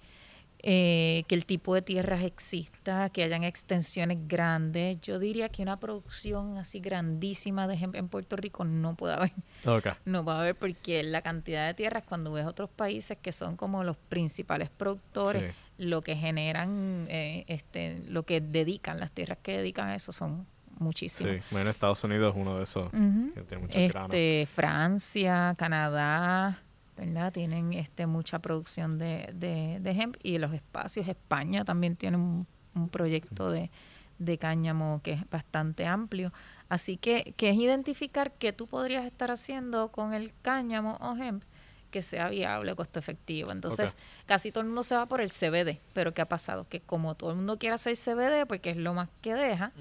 [0.61, 4.99] eh, que el tipo de tierras exista, que hayan extensiones grandes.
[5.01, 9.31] Yo diría que una producción así grandísima de ejemplo en Puerto Rico no puede haber.
[9.65, 9.87] Ok.
[10.05, 13.83] No a haber porque la cantidad de tierras, cuando ves otros países que son como
[13.83, 19.87] los principales productores, lo que generan, eh, este, lo que dedican, las tierras que dedican
[19.87, 20.45] a eso son
[20.79, 21.43] Sí, muchísimas.
[21.51, 23.67] bueno, Estados Unidos es uno de esos que tiene.
[23.69, 26.61] Este, Francia, Canadá,
[26.99, 27.31] ¿verdad?
[27.31, 31.07] Tienen este, mucha producción de, de, de hemp y los espacios.
[31.07, 33.71] España también tiene un, un proyecto de,
[34.19, 36.31] de cáñamo que es bastante amplio.
[36.67, 41.43] Así que, que es identificar qué tú podrías estar haciendo con el cáñamo o hemp
[41.89, 43.51] que sea viable, costo efectivo.
[43.51, 43.95] Entonces,
[44.27, 46.67] casi todo el mundo se va por el CBD, pero ¿qué ha pasado?
[46.69, 49.71] Que como todo el mundo quiere hacer CBD porque es lo más que deja,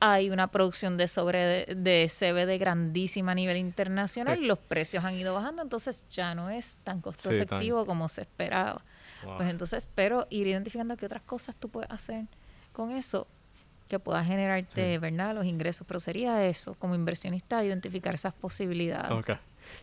[0.00, 5.14] hay una producción de sobre de CBD grandísima a nivel internacional y los precios han
[5.14, 8.82] ido bajando, entonces ya no es tan costo Sí, tan- efectivo como se esperaba.
[9.24, 9.36] Wow.
[9.36, 12.24] Pues entonces espero ir identificando qué otras cosas tú puedes hacer
[12.72, 13.26] con eso
[13.88, 14.98] que pueda generarte, Sí.
[14.98, 15.34] ¿verdad?
[15.34, 19.10] Los ingresos, pero sería eso, como inversionista, identificar esas posibilidades.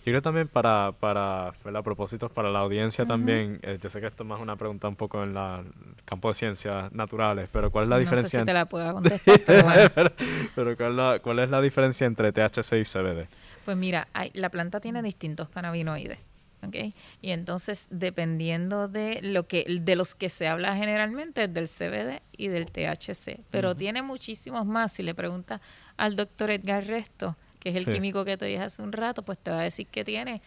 [0.06, 1.84] Yo creo también para, para ¿verdad?
[1.84, 4.96] propósitos para la audiencia también, eh, yo sé que esto es más una pregunta un
[4.96, 8.40] poco en la- el campo de ciencias naturales, pero ¿cuál es la no sé diferencia?
[8.40, 9.90] si te la pueda contestar, pero bueno.
[9.96, 10.12] pero
[10.56, 13.28] pero ¿cuál, es la, cuál es la diferencia entre THC y CBD?
[13.66, 16.20] Pues mira, hay- la planta tiene distintos cannabinoides,
[16.66, 16.76] ¿ok?
[17.22, 22.22] Y entonces, dependiendo de lo que de los que se habla generalmente, es del CBD
[22.38, 24.94] y del THC, pero tiene muchísimos más.
[24.94, 25.60] Si le preguntas
[25.98, 27.36] al doctor Edgar Resto,
[27.68, 27.92] que es el Sí.
[27.92, 30.42] químico que te dije hace un rato, pues te va a decir que tiene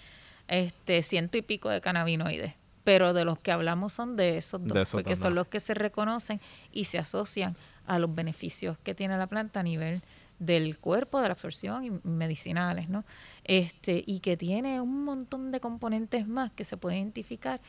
[0.48, 2.54] este ciento y pico de cannabinoides.
[2.82, 5.46] Pero de los que hablamos son de esos dos, De esos porque dos son los
[5.46, 6.40] que se reconocen
[6.72, 7.56] y se asocian
[7.86, 10.00] a los beneficios que tiene la planta a nivel
[10.38, 13.04] del cuerpo, de la absorción y medicinales, ¿no?
[13.44, 17.60] Este, y que tiene un montón de componentes más que se pueden identificar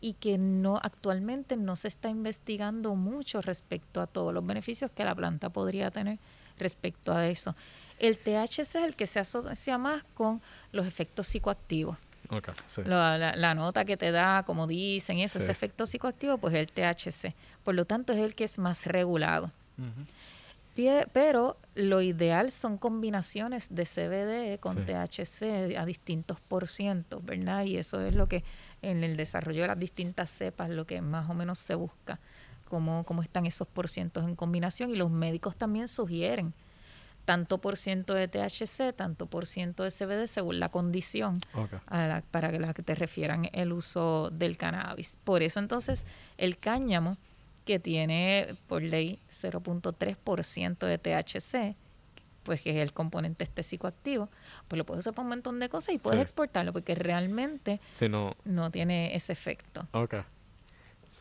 [0.00, 5.04] y que no actualmente no se está investigando mucho respecto a todos los beneficios que
[5.04, 6.18] la planta podría tener
[6.58, 7.54] respecto a eso.
[7.98, 10.40] El THC es el que se asocia más con
[10.72, 11.96] los efectos psicoactivos.
[12.66, 12.82] Sí.
[12.84, 15.44] La, la- la nota que te da, como dicen, eso, Sí.
[15.44, 17.34] ese efecto psicoactivo, pues es el THC.
[17.64, 19.50] Por lo tanto, es el que es más regulado.
[21.14, 27.64] pero lo ideal son combinaciones de CBD con THC a distintos por cientos, ¿verdad?
[27.64, 28.44] Y eso es lo que
[28.82, 32.18] en el desarrollo de las distintas cepas, lo que más o menos se busca,
[32.68, 34.90] cómo, cómo están esos por cientos en combinación.
[34.90, 36.52] Y los médicos también sugieren
[37.26, 41.38] tanto por ciento de THC, tanto por ciento de CBD según la condición
[42.30, 45.18] para la que te refieran el uso del cannabis.
[45.24, 46.06] Por eso entonces
[46.38, 47.18] el cáñamo
[47.66, 51.76] que tiene por ley 0.3% de THC,
[52.44, 54.30] pues que es el componente este psicoactivo,
[54.68, 58.70] pues lo puedes usar para un montón de cosas y puedes exportarlo porque realmente no,
[58.70, 59.86] tiene ese efecto.
[59.92, 60.14] Ok.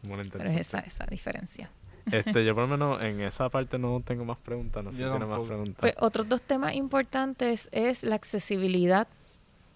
[0.03, 1.71] Pero es esa, esa diferencia.
[2.11, 5.03] Este, yo por lo menos en esa parte no tengo más preguntas, no sé si
[5.03, 5.77] tiene más preguntas.
[5.79, 9.07] Pues otros dos temas importantes es la accesibilidad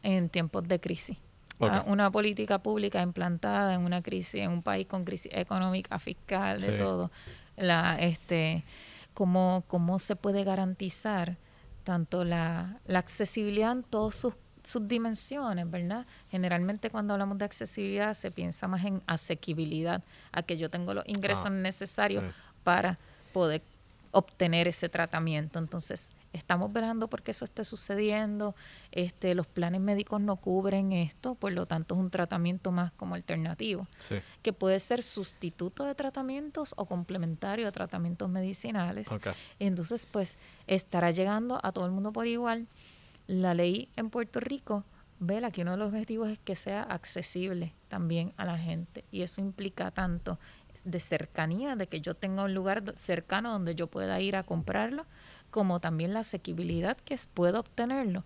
[0.03, 1.17] en tiempos de crisis.
[1.88, 6.77] Una política pública implantada en una crisis, en un país con crisis económica, fiscal, de
[6.77, 7.11] todo,
[7.57, 8.63] la, este,
[9.13, 11.36] cómo, cómo se puede garantizar
[11.84, 14.34] tanto la, la accesibilidad en todas sus,
[14.64, 16.05] sus dimensiones, ¿verdad?
[16.30, 21.07] Generalmente cuando hablamos de accesibilidad se piensa más en asequibilidad, a que yo tengo los
[21.07, 22.24] ingresos ah, necesarios
[22.64, 22.97] para
[23.34, 23.62] poder
[24.12, 25.60] obtener ese tratamiento.
[25.60, 28.55] Entonces, estamos velando porque eso esté sucediendo,
[28.91, 33.16] este, los planes médicos no cubren esto, por lo tanto es un tratamiento más como
[33.16, 33.88] alternativo,
[34.41, 39.07] que puede ser sustituto de tratamientos o complementario a tratamientos medicinales.
[39.60, 40.38] Entonces, pues
[40.68, 42.68] estará llegando a todo el mundo por igual.
[43.30, 44.84] La ley en Puerto Rico
[45.19, 49.21] vela que uno de los objetivos es que sea accesible también a la gente y
[49.21, 50.39] eso implica tanto
[50.84, 55.05] de cercanía, de que yo tenga un lugar cercano donde yo pueda ir a comprarlo,
[55.51, 58.23] como también la asequibilidad que puedo obtenerlo.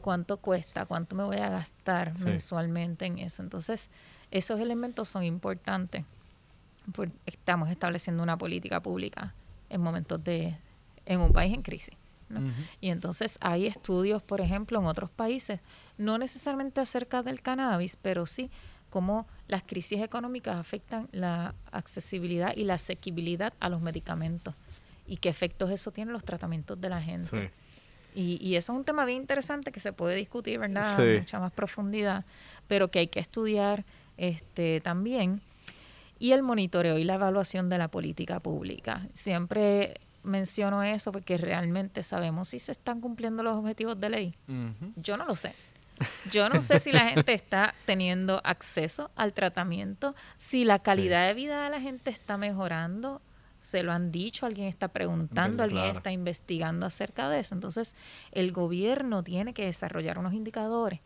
[0.00, 0.86] ¿Cuánto cuesta?
[0.86, 3.42] ¿Cuánto me voy a gastar mensualmente en eso?
[3.42, 3.90] Entonces,
[4.30, 6.06] esos elementos son importantes.
[7.26, 9.34] estamos estableciendo una política pública
[9.68, 10.56] en momentos de,
[11.04, 11.99] en un país en crisis.
[12.80, 15.60] Y entonces hay estudios, por ejemplo, en otros países,
[15.98, 18.50] no necesariamente acerca del cannabis, pero sí
[18.90, 24.54] cómo las crisis económicas afectan la accesibilidad y la asequibilidad a los medicamentos
[25.06, 27.50] y qué efectos eso tiene en los tratamientos de la gente.
[28.14, 30.98] Y, y, eso es un tema bien interesante que se puede discutir, ¿verdad?
[31.18, 32.24] Mucha más profundidad,
[32.66, 33.84] pero que hay que estudiar
[34.16, 35.40] este también.
[36.18, 39.06] Y el monitoreo y la evaluación de la política pública.
[39.14, 44.34] Siempre menciono eso porque realmente sabemos si se están cumpliendo los objetivos de ley.
[44.96, 45.54] Yo no lo sé.
[46.30, 51.34] Yo no sé si la gente está teniendo acceso al tratamiento, si la calidad de
[51.34, 53.20] vida de la gente está mejorando
[53.60, 57.54] se lo han dicho, alguien está preguntando, alguien está investigando acerca de eso.
[57.54, 57.94] Entonces,
[58.32, 61.00] el gobierno tiene que desarrollar unos indicadores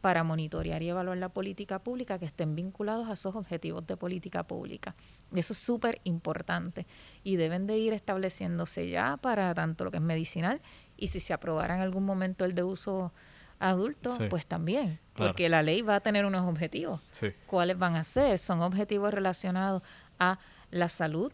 [0.00, 4.42] para monitorear y evaluar la política pública que estén vinculados a esos objetivos de política
[4.44, 4.94] pública.
[5.34, 6.86] Eso es súper importante
[7.22, 10.60] y deben de ir estableciéndose ya para tanto lo que es medicinal
[10.96, 13.12] y si se aprobara en algún momento el de uso
[13.58, 17.00] adulto, pues también, porque la ley va a tener unos objetivos.
[17.46, 18.38] ¿Cuáles van a ser?
[18.38, 19.82] Son objetivos relacionados
[20.18, 20.38] a
[20.70, 21.30] la salud,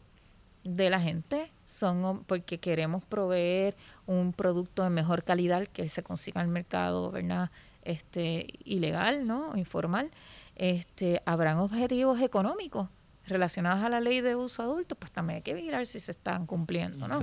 [0.66, 6.40] de la gente son porque queremos proveer un producto de mejor calidad que se consiga
[6.40, 7.50] en el mercado, ¿verdad?
[7.86, 9.56] Este, ilegal, ¿no?
[9.56, 10.10] Informal.
[10.56, 12.88] Este, habrán objetivos económicos
[13.26, 16.46] relacionados a la ley de uso adulto, pues también hay que mirar si se están
[16.46, 17.20] cumpliendo, ¿no?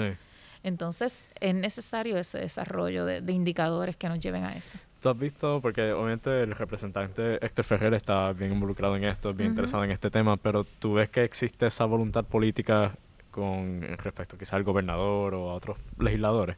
[0.63, 4.77] Entonces, es necesario ese desarrollo de, indicadores que nos lleven a eso.
[5.01, 9.49] ¿Tú has visto, porque obviamente el representante Héctor Ferrer está bien involucrado en esto, bien
[9.49, 12.93] interesado en este tema, pero tú ves que existe esa voluntad política
[13.29, 16.55] con respecto quizá al gobernador o a otros legisladores?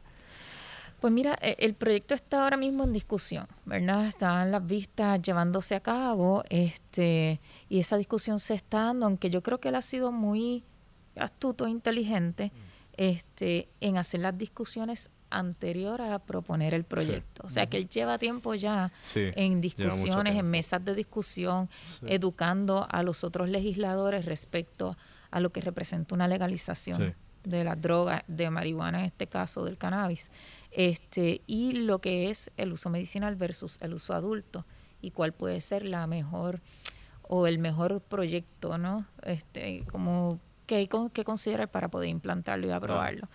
[1.00, 4.06] Pues mira, e, el proyecto está ahora mismo en discusión, ¿verdad?
[4.06, 9.42] Están las vistas llevándose a cabo, este, y esa discusión se está dando, aunque yo
[9.42, 10.64] creo que él ha sido muy
[11.16, 12.52] astuto e inteligente
[12.96, 17.42] este, en hacer las discusiones anterior a proponer el proyecto.
[17.44, 21.68] O sea que él lleva tiempo ya en discusiones, en mesas de discusión,
[22.02, 24.96] educando a los otros legisladores respecto a
[25.30, 29.78] a lo que representa una legalización de la droga, de marihuana en este caso, del
[29.78, 30.30] cannabis,
[30.76, 34.66] este, y lo que es el uso medicinal versus el uso adulto
[35.00, 36.60] y cuál puede ser la mejor
[37.22, 39.06] o el mejor proyecto, ¿no?
[39.22, 43.26] Este, como que hay que considerar para poder implantarlo y aprobarlo.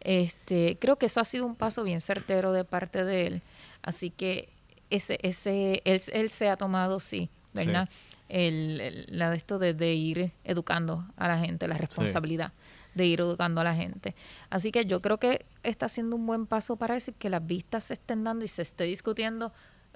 [0.00, 3.42] Este, creo que eso ha sido un paso bien certero de parte de él,
[3.80, 4.48] así que
[4.90, 7.88] ese, ese, él, él se ha tomado, sí, ¿verdad?
[8.28, 12.52] el, la de esto de, ir educando a la gente, la responsabilidad
[12.98, 14.14] de ir educando a la gente.
[14.50, 17.46] Así que yo creo que está haciendo un buen paso para eso y que las
[17.46, 19.52] vistas se estén dando y se esté discutiendo.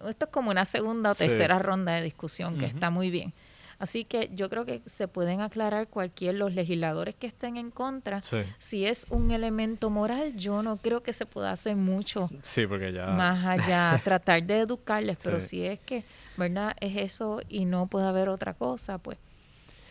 [0.09, 3.35] Esto es como una segunda o tercera ronda de discusión que está muy bien.
[3.79, 8.21] Así que yo creo que se pueden aclarar cualquier, los legisladores que estén en contra.
[8.21, 8.39] Sí.
[8.59, 12.93] Si es un elemento moral, yo no creo que se pueda hacer mucho Sí, porque
[12.93, 13.07] ya...
[13.09, 15.49] más allá, tratar de educarles, pero Sí.
[15.49, 16.05] si es que,
[16.37, 16.77] ¿verdad?
[16.81, 19.19] Es eso y no puede haber otra cosa, pues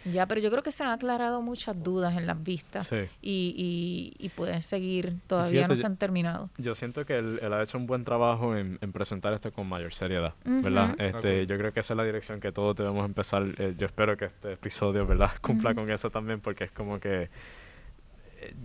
[0.05, 2.97] ya, pero yo creo que se han aclarado muchas dudas en las vistas Sí.
[3.21, 6.49] y, y, y pueden seguir, todavía fíjate, no se han terminado.
[6.57, 9.67] Yo siento que él, él ha hecho un buen trabajo en, en presentar esto con
[9.67, 10.93] mayor seriedad, ¿verdad?
[10.93, 11.03] Ujú.
[11.03, 13.43] Este, Yo creo que esa es la dirección que todos debemos empezar.
[13.57, 15.31] eh, yo espero que este episodio, ¿verdad?
[15.41, 15.81] Cumpla Ujú.
[15.81, 17.29] con eso también, porque es como que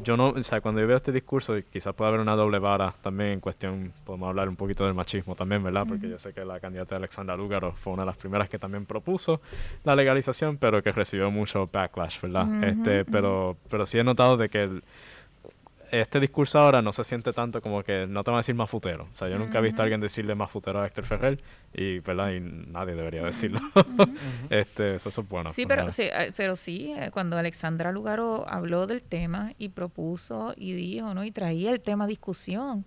[0.03, 2.59] yo no, o sea, cuando yo veo este discurso, y quizás pueda haber una doble
[2.59, 5.85] vara también en cuestión, podemos hablar un poquito del machismo también, ¿verdad?
[5.87, 8.87] Porque yo sé que la candidata Alexandra Lúgaro fue una de las primeras que también
[8.87, 9.41] propuso
[9.85, 12.65] la legalización, pero que recibió mucho backlash, ¿verdad?
[12.65, 14.83] Este, pero, pero sí he notado de que el-
[15.91, 19.05] este discurso ahora no se siente tanto como que no te van a decir mafutero.
[19.05, 22.33] O sea, yo nunca he visto a alguien decirle mafutero a Héctor Ferrer y, ¿verdad?
[22.33, 23.61] y nadie debería decirlo.
[24.51, 25.53] este, eso, es bueno.
[25.53, 30.55] Sí, pero sí, eh, pero sí, eh, cuando Alexandra Lugaro habló del tema y propuso
[30.57, 31.25] y dijo, ¿no?
[31.25, 32.85] Y traía el tema a discusión,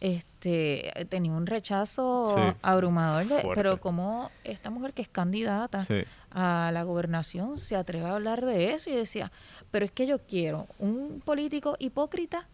[0.00, 6.02] este, tenía un rechazo Sí, abrumador, de- pero como esta mujer que es candidata Sí,
[6.30, 9.32] a la gobernación se atreve a hablar de eso y decía,
[9.70, 12.46] pero es que yo quiero un político hipócrita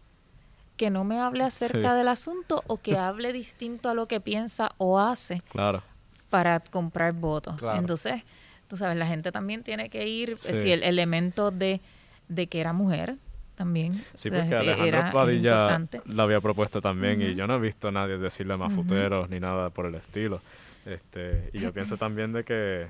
[0.77, 1.97] que no me hable acerca Sí.
[1.97, 5.83] del asunto o que hable distinto a lo que piensa o hace claro.
[6.29, 7.55] para comprar votos.
[7.57, 7.79] Claro.
[7.79, 8.23] Entonces,
[8.67, 11.79] tú sabes, la gente también tiene que ir, eh, si el elemento de,
[12.27, 13.17] de que era mujer
[13.55, 14.03] también.
[14.15, 17.87] Sí, o sea, porque Alejandro Padilla lo había propuesto también y yo no he visto
[17.87, 20.41] a nadie decirle mafuteros ni nada por el estilo.
[20.85, 22.87] Este, y yo pienso también de que,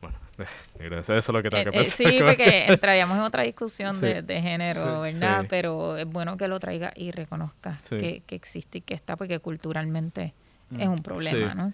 [0.00, 0.16] bueno,
[1.00, 2.06] eso es lo que tengo Eh, que eh, pensar.
[2.06, 4.06] sí, porque entraríamos en otra discusión Sí.
[4.06, 5.42] de, de género, Sí, ¿verdad?
[5.42, 5.46] sí.
[5.50, 7.98] Pero es bueno que lo traiga y reconozca Sí.
[7.98, 10.32] que, que existe y que está, porque culturalmente
[10.70, 10.80] Mm.
[10.80, 11.56] es un problema, Sí.
[11.56, 11.72] ¿no?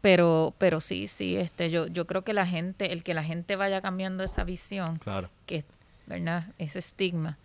[0.00, 3.54] Pero, pero sí, sí, este, yo, yo creo que la gente, el que la gente
[3.56, 5.64] vaya cambiando esa visión, Claro, que,
[6.08, 6.46] ¿verdad?
[6.58, 7.38] Ese estigma,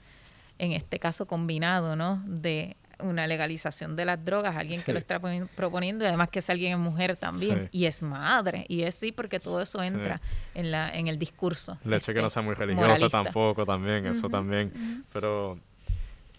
[0.57, 2.23] en este caso combinado, ¿no?
[2.25, 4.85] De una legalización de las drogas, alguien Sí.
[4.85, 7.79] que lo está poni- proponiendo y además que es alguien es mujer también Sí.
[7.79, 9.87] y es madre y es sí porque todo eso Sí.
[9.87, 10.21] entra
[10.53, 11.77] en la en el discurso.
[11.83, 13.23] el hecho de que no sea muy religiosa moralista.
[13.23, 15.03] tampoco también, eso también.
[15.11, 15.59] Pero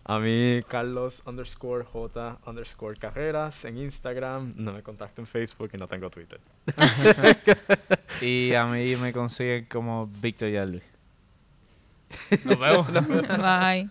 [0.07, 4.53] A mí, Carlos underscore J underscore carreras en Instagram.
[4.55, 6.39] No me contacto en Facebook y no tengo Twitter.
[8.21, 10.81] Y a mí me consiguen como Víctor Yalvi.
[12.45, 12.87] Nos vemos.
[13.27, 13.89] Bye.